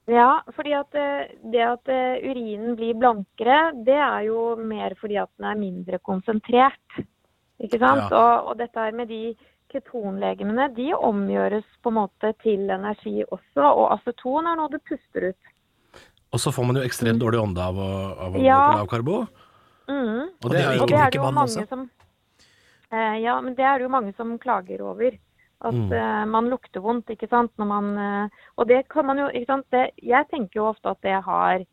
Ja, 0.07 0.29
fordi 0.55 0.71
at 0.77 0.95
eh, 0.95 1.33
det 1.51 1.63
at 1.65 1.91
eh, 1.91 2.23
urinen 2.23 2.77
blir 2.79 2.95
blankere, 2.95 3.73
det 3.83 3.97
er 3.99 4.29
jo 4.29 4.53
mer 4.55 4.95
fordi 4.99 5.17
at 5.19 5.31
den 5.35 5.49
er 5.49 5.59
mindre 5.59 5.99
konsentrert. 5.99 7.01
Ikke 7.59 7.79
sant? 7.81 8.05
Ja. 8.05 8.21
Og, 8.21 8.51
og 8.51 8.61
dette 8.61 8.79
her 8.79 8.95
med 8.95 9.11
de 9.11 9.35
ketonlegemene, 9.73 10.69
de 10.77 10.93
omgjøres 10.95 11.67
på 11.83 11.91
en 11.91 11.97
måte 11.97 12.31
til 12.43 12.69
energi 12.71 13.19
også. 13.25 13.65
Og 13.65 13.85
aceton 13.97 14.47
er 14.47 14.59
noe 14.59 14.71
du 14.71 14.79
puster 14.79 15.33
ut. 15.33 15.53
Og 16.33 16.39
så 16.43 16.51
får 16.51 16.65
man 16.67 16.75
jo 16.75 16.83
ekstremt 16.87 17.19
dårlig 17.21 17.39
ånde 17.39 17.61
av 17.63 17.75
å, 17.75 17.89
av 18.19 18.33
å 18.35 18.41
Ja. 18.43 18.57
gå 18.57 18.71
på 18.73 18.79
lavkarbo. 18.81 19.27
Mm. 19.87 20.23
Og 20.43 20.49
det 20.51 20.59
er 20.59 20.67
Og 20.73 20.81
jo 20.81 20.85
det 20.85 20.95
er 20.95 20.97
drikke 20.97 21.11
det 21.11 21.19
jo 21.19 21.23
vann 21.23 21.33
mange 21.33 21.47
også. 21.61 21.67
som 21.69 21.89
eh, 22.91 23.15
Ja, 23.23 23.39
men 23.41 23.55
det 23.55 23.63
er 23.65 23.77
det 23.79 23.83
jo 23.87 23.89
mange 23.93 24.13
som 24.15 24.37
klager 24.39 24.81
over. 24.81 25.11
At 25.61 25.73
Mm. 25.73 25.91
eh, 25.91 26.25
man 26.25 26.49
lukter 26.49 26.81
vondt, 26.81 27.07
ikke 27.09 27.29
sant. 27.29 27.51
Når 27.57 27.65
man, 27.67 27.97
eh, 27.97 28.29
og 28.57 28.67
det 28.67 28.87
kan 28.89 29.05
man 29.05 29.17
jo, 29.17 29.27
ikke 29.29 29.47
sant. 29.47 29.65
Det, 29.71 29.91
jeg 30.03 30.27
tenker 30.29 30.53
jo 30.59 30.69
ofte 30.73 30.85
at 30.91 31.01
det 31.01 31.23
har 31.23 31.65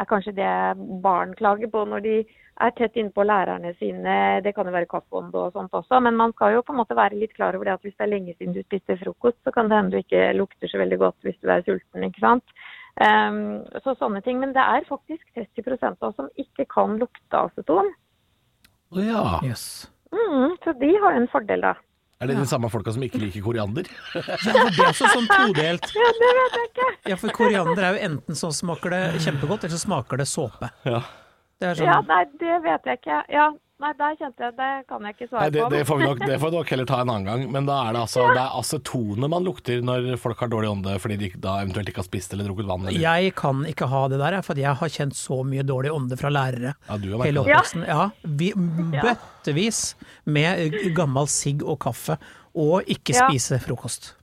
er 0.00 0.06
kanskje 0.06 0.32
det 0.34 1.02
barn 1.02 1.34
klager 1.34 1.68
på 1.68 1.84
når 1.86 2.00
de 2.02 2.24
er 2.60 2.70
tett 2.70 2.94
innpå 2.96 3.26
lærerne 3.26 3.76
sine. 3.78 4.40
Det 4.42 4.54
kan 4.54 4.64
jo 4.64 4.72
være 4.72 4.86
kaffeånde 4.88 5.34
og 5.34 5.52
sånt 5.52 5.70
også. 5.72 6.00
Men 6.02 6.16
man 6.16 6.32
skal 6.32 6.54
jo 6.54 6.62
på 6.62 6.72
en 6.72 6.78
måte 6.80 6.96
være 6.96 7.18
litt 7.18 7.34
klar 7.34 7.54
over 7.54 7.64
det 7.64 7.74
at 7.74 7.82
hvis 7.82 7.96
det 7.98 8.06
er 8.06 8.12
lenge 8.18 8.34
siden 8.38 8.54
du 8.54 8.62
spiste 8.62 8.96
frokost, 8.98 9.36
så 9.44 9.52
kan 9.52 9.68
det 9.68 9.76
hende 9.76 9.90
du 9.90 9.98
ikke 9.98 10.32
lukter 10.36 10.68
så 10.68 10.78
veldig 10.80 10.98
godt 10.98 11.16
hvis 11.24 11.36
du 11.42 11.48
er 11.50 11.60
sulten, 11.62 12.04
ikke 12.08 12.20
sant. 12.20 12.44
Ehm, 13.00 13.62
så 13.84 13.94
sånne 13.96 14.20
ting. 14.24 14.40
Men 14.42 14.52
det 14.56 14.62
er 14.62 14.84
faktisk 14.88 15.24
30% 15.38 15.96
av 16.02 16.10
oss 16.10 16.18
som 16.18 16.28
ikke 16.40 16.66
kan 16.72 16.98
lukte 17.00 17.40
aceton. 17.46 17.88
Ja. 18.98 19.40
Yes. 19.46 19.88
Mm, 20.12 20.58
så 20.64 20.74
de 20.76 20.92
har 21.00 21.16
en 21.16 21.28
fordel, 21.32 21.64
da. 21.64 21.74
Er 22.22 22.28
det 22.30 22.36
de 22.38 22.46
samme 22.46 22.68
folka 22.70 22.92
som 22.94 23.02
ikke 23.02 23.18
liker 23.18 23.42
koriander? 23.42 23.88
Ja, 24.14 24.22
for 24.22 24.68
det 24.70 24.82
er 24.84 24.90
også 24.92 25.08
sånn 25.10 25.26
todelt. 25.30 25.88
Ja, 25.98 26.10
det 26.20 26.28
vet 26.36 26.58
jeg 26.58 26.68
ikke. 26.68 26.90
Ja, 27.10 27.16
for 27.18 27.34
koriander 27.34 27.82
er 27.82 27.96
jo 27.96 28.04
enten 28.10 28.38
så 28.38 28.52
smaker 28.54 28.94
det 28.94 29.00
kjempegodt, 29.24 29.64
eller 29.64 29.74
så 29.74 29.82
smaker 29.82 30.22
det 30.22 30.28
såpe. 30.30 30.68
Ja. 30.86 31.00
Det 31.58 31.70
er 31.72 31.80
sånn 31.80 31.90
Ja, 31.90 31.96
nei, 32.06 32.20
det 32.38 32.60
vet 32.62 32.86
jeg 32.86 33.00
ikke. 33.00 33.18
Ja, 33.32 33.48
nei, 33.82 33.90
der 33.98 34.14
kjente 34.20 34.44
jeg 34.46 34.54
Det 34.56 34.68
kan 34.88 35.02
jeg 35.08 35.14
ikke 35.16 35.28
svare 35.28 35.42
Nei, 35.42 35.50
det, 35.54 35.62
på. 35.64 35.70
det, 35.74 35.80
får 35.88 35.98
vi 36.00 36.06
nok, 36.06 36.18
det 36.30 36.36
får 36.40 36.50
vi 36.52 36.56
nok 36.56 36.70
heller 36.72 36.88
ta 36.88 37.00
en 37.02 37.10
annen 37.12 37.26
gang. 37.28 37.42
Men 37.52 37.66
da 37.68 37.76
er 37.88 37.92
det 37.96 38.00
altså 38.04 38.24
det 38.32 38.40
er 38.44 38.56
acetonet 38.60 39.30
man 39.34 39.44
lukter 39.46 39.82
når 39.84 40.08
folk 40.22 40.38
har 40.44 40.48
dårlig 40.54 40.70
ånde 40.70 40.94
fordi 41.02 41.16
de 41.24 41.30
da 41.42 41.58
eventuelt 41.64 41.90
ikke 41.92 42.02
har 42.04 42.08
spist 42.08 42.32
eller 42.36 42.48
drukket 42.48 42.70
vann. 42.70 42.86
Eller. 42.88 43.02
Jeg 43.02 43.34
kan 43.42 43.64
ikke 43.68 43.90
ha 43.92 44.02
det 44.08 44.18
der, 44.22 44.38
for 44.46 44.54
jeg 44.62 44.78
har 44.80 44.88
kjent 44.96 45.18
så 45.18 45.42
mye 45.44 45.62
dårlig 45.66 45.92
ånde 45.92 46.16
fra 46.20 46.30
lærere. 46.32 46.74
Ja, 46.88 46.96
du 47.02 47.10
har 47.16 47.26
Hele 47.26 47.42
oppveksten. 47.44 47.84
Ja, 47.90 48.08
vi, 48.24 48.52
bøttevis 49.02 49.82
med 50.24 50.74
gammel 50.96 51.28
sigg 51.30 51.62
og 51.66 51.78
kaffe, 51.82 52.18
og 52.54 52.82
ikke 52.86 53.14
Ja. 53.16 53.28
spise 53.28 53.58
frokost. 53.62 54.14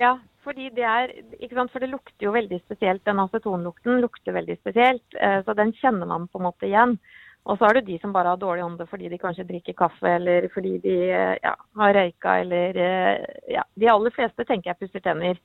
Ja, 0.00 0.16
fordi 0.44 0.70
det 0.74 0.84
er 0.84 1.08
ikke 1.40 1.54
sant, 1.54 1.70
For 1.72 1.78
det 1.80 1.90
lukter 1.90 2.24
jo 2.26 2.32
veldig 2.32 2.60
spesielt. 2.64 3.04
Den 3.04 3.18
acetonlukten 3.18 4.00
lukter 4.00 4.32
veldig 4.32 4.58
spesielt. 4.60 5.02
eh, 5.20 5.42
Så 5.42 5.54
den 5.54 5.72
kjenner 5.72 6.06
man 6.06 6.28
på 6.28 6.38
en 6.40 6.46
måte 6.46 6.66
igjen. 6.66 6.98
Og 7.48 7.58
så 7.58 7.68
er 7.68 7.78
det 7.78 7.86
de 7.86 7.98
som 8.02 8.12
bare 8.12 8.34
har 8.34 8.40
dårlig 8.40 8.64
ånde 8.64 8.86
fordi 8.90 9.08
de 9.08 9.20
kanskje 9.20 9.46
drikker 9.48 9.76
kaffe, 9.76 10.08
eller 10.18 10.48
fordi 10.52 10.76
de 10.84 10.96
eh, 11.08 11.36
ja, 11.42 11.54
har 11.80 11.94
røyka, 11.96 12.40
eller 12.44 12.80
eh, 12.86 13.28
Ja. 13.54 13.64
De 13.74 13.88
aller 13.88 14.12
fleste 14.14 14.44
tenker 14.44 14.72
jeg 14.72 14.80
pusser 14.82 15.04
tenner. 15.04 15.38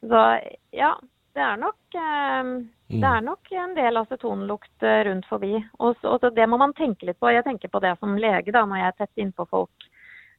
Så 0.00 0.24
ja, 0.76 0.92
det 1.34 1.44
er 1.44 1.60
nok 1.60 1.96
eh, 1.96 2.50
det 2.88 3.04
er 3.04 3.20
nok 3.24 3.52
en 3.52 3.74
del 3.76 4.00
acetonlukt 4.00 4.84
rundt 5.08 5.26
forbi. 5.28 5.54
Og, 5.78 5.96
så, 6.00 6.14
og 6.14 6.22
så 6.22 6.30
det 6.32 6.46
må 6.48 6.56
man 6.60 6.72
tenke 6.76 7.04
litt 7.04 7.18
på. 7.20 7.28
Jeg 7.32 7.44
tenker 7.44 7.68
på 7.68 7.82
det 7.84 7.94
som 8.00 8.16
lege 8.16 8.52
da, 8.52 8.64
når 8.64 8.80
jeg 8.80 8.88
er 8.88 8.96
tett 9.02 9.20
innpå 9.24 9.44
folk. 9.50 9.88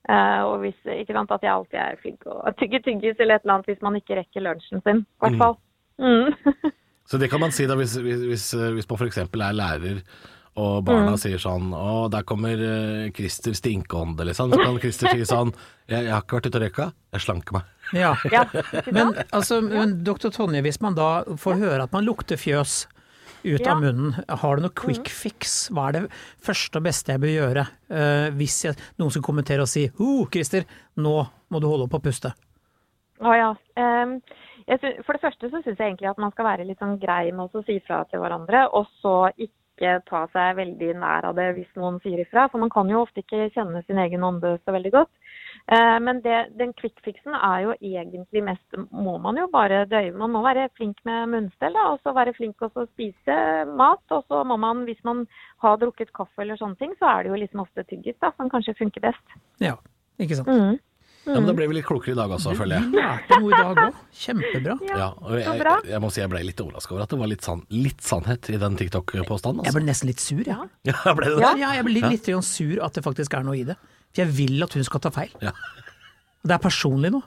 Og 0.10 0.64
hvis, 0.64 0.78
ikke 0.90 1.14
sant, 1.14 1.30
At 1.36 1.44
jeg 1.44 1.52
alltid 1.52 1.78
er 1.78 2.00
flink 2.02 2.24
til 2.24 2.34
å 2.50 2.54
tygge 2.58 2.80
tyggis 2.88 3.20
eller 3.20 3.38
et 3.38 3.46
eller 3.46 3.60
annet 3.60 3.70
hvis 3.70 3.84
man 3.86 4.00
ikke 4.00 4.18
rekker 4.18 4.42
lunsjen 4.42 4.82
sin. 4.82 5.04
I 5.06 5.22
hvert 5.22 5.38
fall. 5.38 5.56
Mm. 6.02 6.74
Så 7.10 7.22
det 7.22 7.30
kan 7.30 7.44
man 7.44 7.54
si 7.54 7.70
da 7.70 7.78
hvis, 7.78 7.94
hvis, 8.02 8.26
hvis, 8.32 8.50
hvis 8.80 8.90
man 8.90 9.02
f.eks. 9.04 9.22
er 9.22 9.58
lærer 9.62 10.02
og 10.60 10.84
barna 10.88 11.14
Mm. 11.16 11.20
sier 11.22 11.40
sånn 11.42 11.72
Å, 11.76 12.10
der 12.12 12.26
kommer 12.28 12.60
eh, 12.60 13.10
Christer 13.16 13.56
stinkeånde, 13.58 14.26
liksom. 14.28 14.52
Så 14.54 14.60
kan 14.62 14.80
Christer 14.84 15.14
si 15.16 15.26
sånn 15.30 15.54
jeg, 15.88 16.04
jeg 16.06 16.12
har 16.14 16.22
ikke 16.26 16.38
vært 16.40 16.50
ute 16.50 16.60
og 16.60 16.64
røyka, 16.66 16.88
jeg 17.16 17.24
slanker 17.26 17.58
meg. 17.58 17.70
Ja. 17.98 18.12
ja, 18.36 18.44
Men, 18.92 19.14
altså, 19.32 19.62
men 19.66 19.98
doktor 20.06 20.34
Tonje, 20.36 20.62
hvis 20.66 20.82
man 20.84 20.98
da 21.00 21.24
får 21.40 21.62
høre 21.64 21.88
at 21.88 21.96
man 21.96 22.06
lukter 22.08 22.38
fjøs 22.38 22.84
ut 23.40 23.64
Ja. 23.64 23.72
av 23.72 23.80
munnen, 23.82 24.18
har 24.28 24.60
du 24.60 24.66
noe 24.66 24.76
quick 24.76 25.08
fix? 25.08 25.70
Hva 25.72 25.88
er 25.88 25.96
det 25.96 26.04
første 26.44 26.82
og 26.82 26.84
beste 26.90 27.16
jeg 27.16 27.24
bør 27.24 27.32
gjøre 27.32 27.64
uh, 27.64 28.28
hvis 28.36 28.58
jeg, 28.66 28.76
noen 29.00 29.14
skal 29.16 29.24
kommentere 29.24 29.64
og 29.64 29.72
si 29.72 29.86
Ho, 29.96 30.26
Christer, 30.28 30.68
nå 31.00 31.16
må 31.50 31.62
du 31.64 31.70
holde 31.72 31.88
opp 31.88 31.96
å 31.96 32.04
puste. 32.04 32.34
Å 33.24 33.36
ja. 33.40 33.50
Um 33.80 34.20
for 34.70 35.16
det 35.18 35.22
første 35.24 35.50
så 35.50 35.62
syns 35.64 35.80
jeg 35.80 35.88
egentlig 35.88 36.12
at 36.12 36.20
man 36.22 36.30
skal 36.30 36.46
være 36.46 36.66
litt 36.68 36.78
sånn 36.78 37.00
grei 37.02 37.32
med 37.34 37.50
å 37.50 37.64
si 37.66 37.80
fra 37.88 38.04
til 38.06 38.22
hverandre, 38.22 38.68
og 38.78 38.86
så 39.02 39.32
ikke 39.34 39.56
ta 40.10 40.26
seg 40.34 40.58
veldig 40.60 40.90
nær 41.00 41.28
av 41.30 41.38
det 41.38 41.48
hvis 41.58 41.70
noen 41.80 42.00
sier 42.04 42.22
ifra. 42.22 42.48
For 42.52 42.62
man 42.62 42.72
kan 42.74 42.90
jo 42.92 43.04
ofte 43.06 43.24
ikke 43.24 43.50
kjenne 43.56 43.82
sin 43.86 44.02
egen 44.02 44.26
ånde 44.26 44.58
så 44.64 44.76
veldig 44.76 44.92
godt. 44.96 45.12
Eh, 45.70 45.98
men 46.02 46.22
det, 46.26 46.38
den 46.58 46.74
kvikkfiksen 46.78 47.36
er 47.36 47.60
jo 47.68 47.76
egentlig 47.78 48.42
mest 48.42 48.78
Må 48.90 49.18
man 49.22 49.38
jo 49.38 49.46
bare 49.54 49.84
døye. 49.90 50.16
Man 50.18 50.34
må 50.34 50.42
være 50.46 50.70
flink 50.78 50.98
med 51.06 51.30
munnstell, 51.34 51.76
da, 51.78 51.92
og 51.94 52.02
så 52.04 52.16
være 52.18 52.34
flink 52.38 52.58
til 52.58 52.72
å 52.74 52.88
spise 52.90 53.38
mat. 53.70 54.04
Og 54.16 54.26
så 54.28 54.44
må 54.48 54.58
man, 54.58 54.84
hvis 54.90 55.02
man 55.08 55.26
har 55.64 55.80
drukket 55.82 56.14
kaffe 56.16 56.44
eller 56.44 56.60
sånne 56.60 56.80
ting, 56.82 56.96
så 57.00 57.12
er 57.14 57.24
det 57.24 57.34
jo 57.34 57.42
liksom 57.44 57.64
ofte 57.66 57.86
tyggis 57.90 58.18
da, 58.24 58.34
som 58.38 58.52
kanskje 58.52 58.78
funker 58.80 59.10
best. 59.10 59.40
Ja, 59.64 59.78
ikke 60.20 60.42
sant. 60.42 60.50
Mm. 60.50 60.80
Ja, 61.28 61.36
men 61.36 61.46
Da 61.46 61.54
ble 61.54 61.68
vi 61.70 61.76
litt 61.76 61.86
klokere 61.86 62.14
i 62.16 62.18
dag 62.18 62.32
også, 62.32 62.54
føler 62.58 62.80
jeg. 62.80 62.86
jeg. 62.90 63.04
lærte 63.04 63.38
noe 63.42 63.50
i 63.52 63.58
dag 63.60 63.82
òg. 63.84 63.98
Kjempebra. 64.22 64.76
Ja, 64.88 65.10
og 65.20 65.34
jeg, 65.38 65.46
jeg, 65.60 65.90
jeg 65.92 66.02
må 66.02 66.10
si 66.16 66.22
jeg 66.24 66.30
ble 66.32 66.42
litt 66.48 66.62
overraska 66.64 66.96
over 66.96 67.04
at 67.04 67.10
det 67.14 67.20
var 67.20 67.28
litt, 67.30 67.44
sann, 67.46 67.62
litt 67.70 68.02
sannhet 68.02 68.50
i 68.50 68.58
den 68.62 68.78
TikTok-påstanden. 68.80 69.62
Jeg 69.66 69.70
Altså. 69.70 69.78
ble 69.80 69.86
nesten 69.92 70.10
litt 70.10 70.24
sur, 70.24 70.42
jeg. 70.42 70.70
Ja, 70.90 71.14
ble 71.20 71.28
det 71.28 71.36
det? 71.36 71.44
Ja, 71.44 71.52
ja, 71.60 71.74
jeg 71.78 71.86
ble 71.86 71.94
litt 72.00 72.10
litt 72.16 72.46
sur 72.48 72.82
at 72.88 72.94
det 72.98 73.04
faktisk 73.06 73.36
er 73.38 73.44
noe 73.46 73.58
i 73.60 73.66
det. 73.68 73.76
For 74.16 74.24
jeg 74.24 74.34
vil 74.40 74.64
at 74.66 74.74
hun 74.80 74.84
skal 74.88 75.04
ta 75.06 75.12
feil. 75.14 75.36
Ja. 75.44 75.52
Det 76.42 76.56
er 76.56 76.64
personlig 76.64 77.12
nå. 77.14 77.22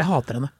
Jeg 0.00 0.08
hater 0.08 0.40
henne. 0.40 0.50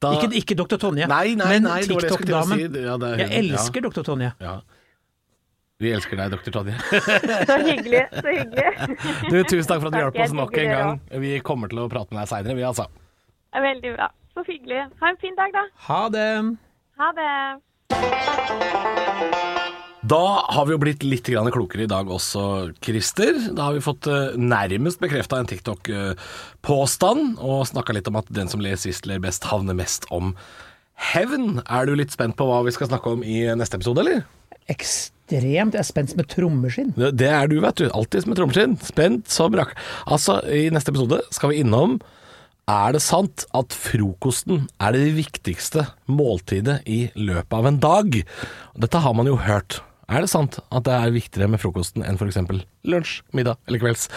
Da, 0.00 0.10
Ikke, 0.16 0.28
ikke 0.36 0.54
dr. 0.58 0.76
Tonje, 0.76 1.06
Nei, 1.08 1.34
nei, 1.34 1.58
nei, 1.58 1.60
men 1.60 1.80
jeg 1.80 1.88
TikTok-damen. 1.88 2.58
si. 2.60 2.82
Ja, 2.84 2.96
Jeg 3.16 3.30
elsker 3.42 3.80
dr. 3.88 4.02
Tonje. 4.04 4.32
Ja. 4.44 4.58
Vi 5.76 5.90
elsker 5.92 6.16
deg, 6.16 6.30
doktor 6.32 6.54
Tonje. 6.54 6.74
Så 7.50 7.56
hyggelig. 7.60 8.06
Så 8.16 8.32
hyggelig. 8.32 8.70
Du, 9.28 9.42
tusen 9.44 9.68
takk 9.68 9.82
for 9.82 9.90
at 9.90 9.96
du 9.96 10.00
hjalp 10.00 10.20
oss 10.24 10.32
nok 10.36 10.54
en 10.62 10.70
gang. 10.72 11.00
Vi 11.20 11.34
kommer 11.44 11.68
til 11.68 11.82
å 11.82 11.88
prate 11.92 12.16
med 12.16 12.22
deg 12.22 12.30
seinere, 12.30 12.56
vi 12.56 12.64
altså. 12.64 12.86
Veldig 13.52 13.92
bra. 13.98 14.08
Så 14.32 14.44
hyggelig. 14.48 14.86
Ha 15.02 15.10
en 15.12 15.18
fin 15.20 15.36
dag, 15.36 15.52
da. 15.52 15.66
Ha 15.90 16.00
det! 16.14 16.30
Ha 16.96 17.10
det. 17.18 17.32
Da 20.06 20.22
har 20.54 20.64
vi 20.64 20.72
jo 20.72 20.80
blitt 20.80 21.04
litt 21.04 21.28
klokere 21.28 21.84
i 21.84 21.90
dag 21.90 22.08
også, 22.08 22.72
Christer. 22.84 23.36
Da 23.52 23.68
har 23.68 23.76
vi 23.76 23.84
fått 23.84 24.08
eh, 24.08 24.36
nærmest 24.38 25.02
bekrefta 25.02 25.42
en 25.42 25.50
TikTok-påstand, 25.50 27.36
og 27.36 27.66
snakka 27.68 27.96
litt 27.96 28.08
om 28.08 28.16
at 28.22 28.32
den 28.32 28.48
som 28.48 28.64
ler 28.64 28.80
sist, 28.80 29.04
ler 29.04 29.20
best, 29.20 29.44
havner 29.50 29.76
mest 29.76 30.08
om 30.14 30.32
hevn. 31.12 31.60
Er 31.68 31.84
du 31.84 31.96
litt 31.98 32.16
spent 32.16 32.38
på 32.38 32.48
hva 32.48 32.62
vi 32.64 32.72
skal 32.72 32.88
snakke 32.88 33.12
om 33.18 33.26
i 33.26 33.42
neste 33.58 33.76
episode, 33.76 34.00
eller? 34.06 34.24
Ekstremt. 34.72 35.74
Jeg 35.74 35.80
er 35.80 35.86
spent 35.86 36.12
som 36.12 36.20
et 36.22 36.28
trommeskinn. 36.30 36.92
Det 36.94 37.26
er 37.26 37.48
du, 37.50 37.58
vet 37.64 37.80
du. 37.80 37.88
Alltid 37.90 38.22
som 38.22 38.34
et 38.34 38.38
trommeskinn. 38.38 38.76
Spent 38.86 39.32
som 39.32 39.56
rakk. 39.58 39.74
Altså, 40.06 40.38
i 40.46 40.68
neste 40.74 40.92
episode 40.94 41.18
skal 41.34 41.50
vi 41.50 41.64
innom 41.64 41.98
Er 42.70 42.94
det 42.94 43.02
sant 43.02 43.44
at 43.54 43.74
frokosten 43.74 44.64
er 44.82 44.94
det 44.94 45.12
viktigste 45.14 45.84
måltidet 46.10 46.80
i 46.86 47.08
løpet 47.14 47.54
av 47.54 47.66
en 47.66 47.78
dag? 47.82 48.16
Dette 48.74 49.02
har 49.02 49.14
man 49.14 49.30
jo 49.30 49.36
hørt. 49.38 49.80
Er 50.10 50.22
det 50.22 50.30
sant 50.30 50.58
at 50.70 50.86
det 50.86 50.94
er 50.94 51.14
viktigere 51.14 51.50
med 51.50 51.62
frokosten 51.62 52.02
enn 52.06 52.18
f.eks. 52.18 52.38
lunsj, 52.86 53.20
middag 53.34 53.58
eller 53.66 53.82
kvelds? 53.82 54.08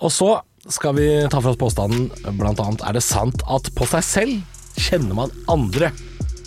Og 0.00 0.12
så 0.12 0.30
skal 0.72 0.96
vi 0.96 1.08
ta 1.30 1.40
for 1.40 1.52
oss 1.52 1.60
påstanden 1.60 2.08
blant 2.40 2.60
annet 2.60 2.82
Er 2.88 2.96
det 2.96 3.04
sant 3.04 3.44
at 3.44 3.68
på 3.76 3.88
seg 3.88 4.04
selv 4.04 4.80
kjenner 4.80 5.16
man 5.24 5.34
andre? 5.52 5.92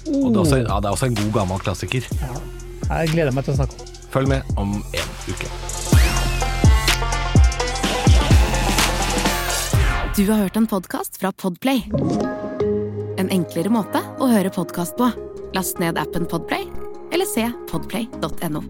Og 0.09 0.31
det 0.33 0.37
er 0.37 0.41
også, 0.41 0.63
ja, 0.63 0.79
det 0.81 0.89
er 0.89 0.95
også 0.95 1.09
en 1.11 1.19
god 1.21 1.35
gammel 1.41 1.61
klassiker. 1.61 2.09
Jeg 2.89 3.11
gleder 3.13 3.33
meg 3.35 3.45
til 3.45 3.53
å 3.53 3.59
snakke 3.59 3.77
om. 3.77 3.89
Følg 4.09 4.31
med 4.31 4.55
om 4.57 4.71
en 4.81 5.11
uke. 5.29 5.49
Du 10.17 10.25
har 10.27 10.41
hørt 10.41 10.57
en 10.57 10.67
podkast 10.67 11.19
fra 11.21 11.31
Podplay. 11.31 11.85
En 13.21 13.29
enklere 13.29 13.71
måte 13.71 14.01
å 14.19 14.27
høre 14.31 14.51
podkast 14.51 14.97
på. 14.97 15.11
Last 15.55 15.79
ned 15.79 16.01
appen 16.01 16.25
Podplay, 16.29 16.65
eller 17.13 17.29
se 17.29 17.45
podplay.no. 17.69 18.65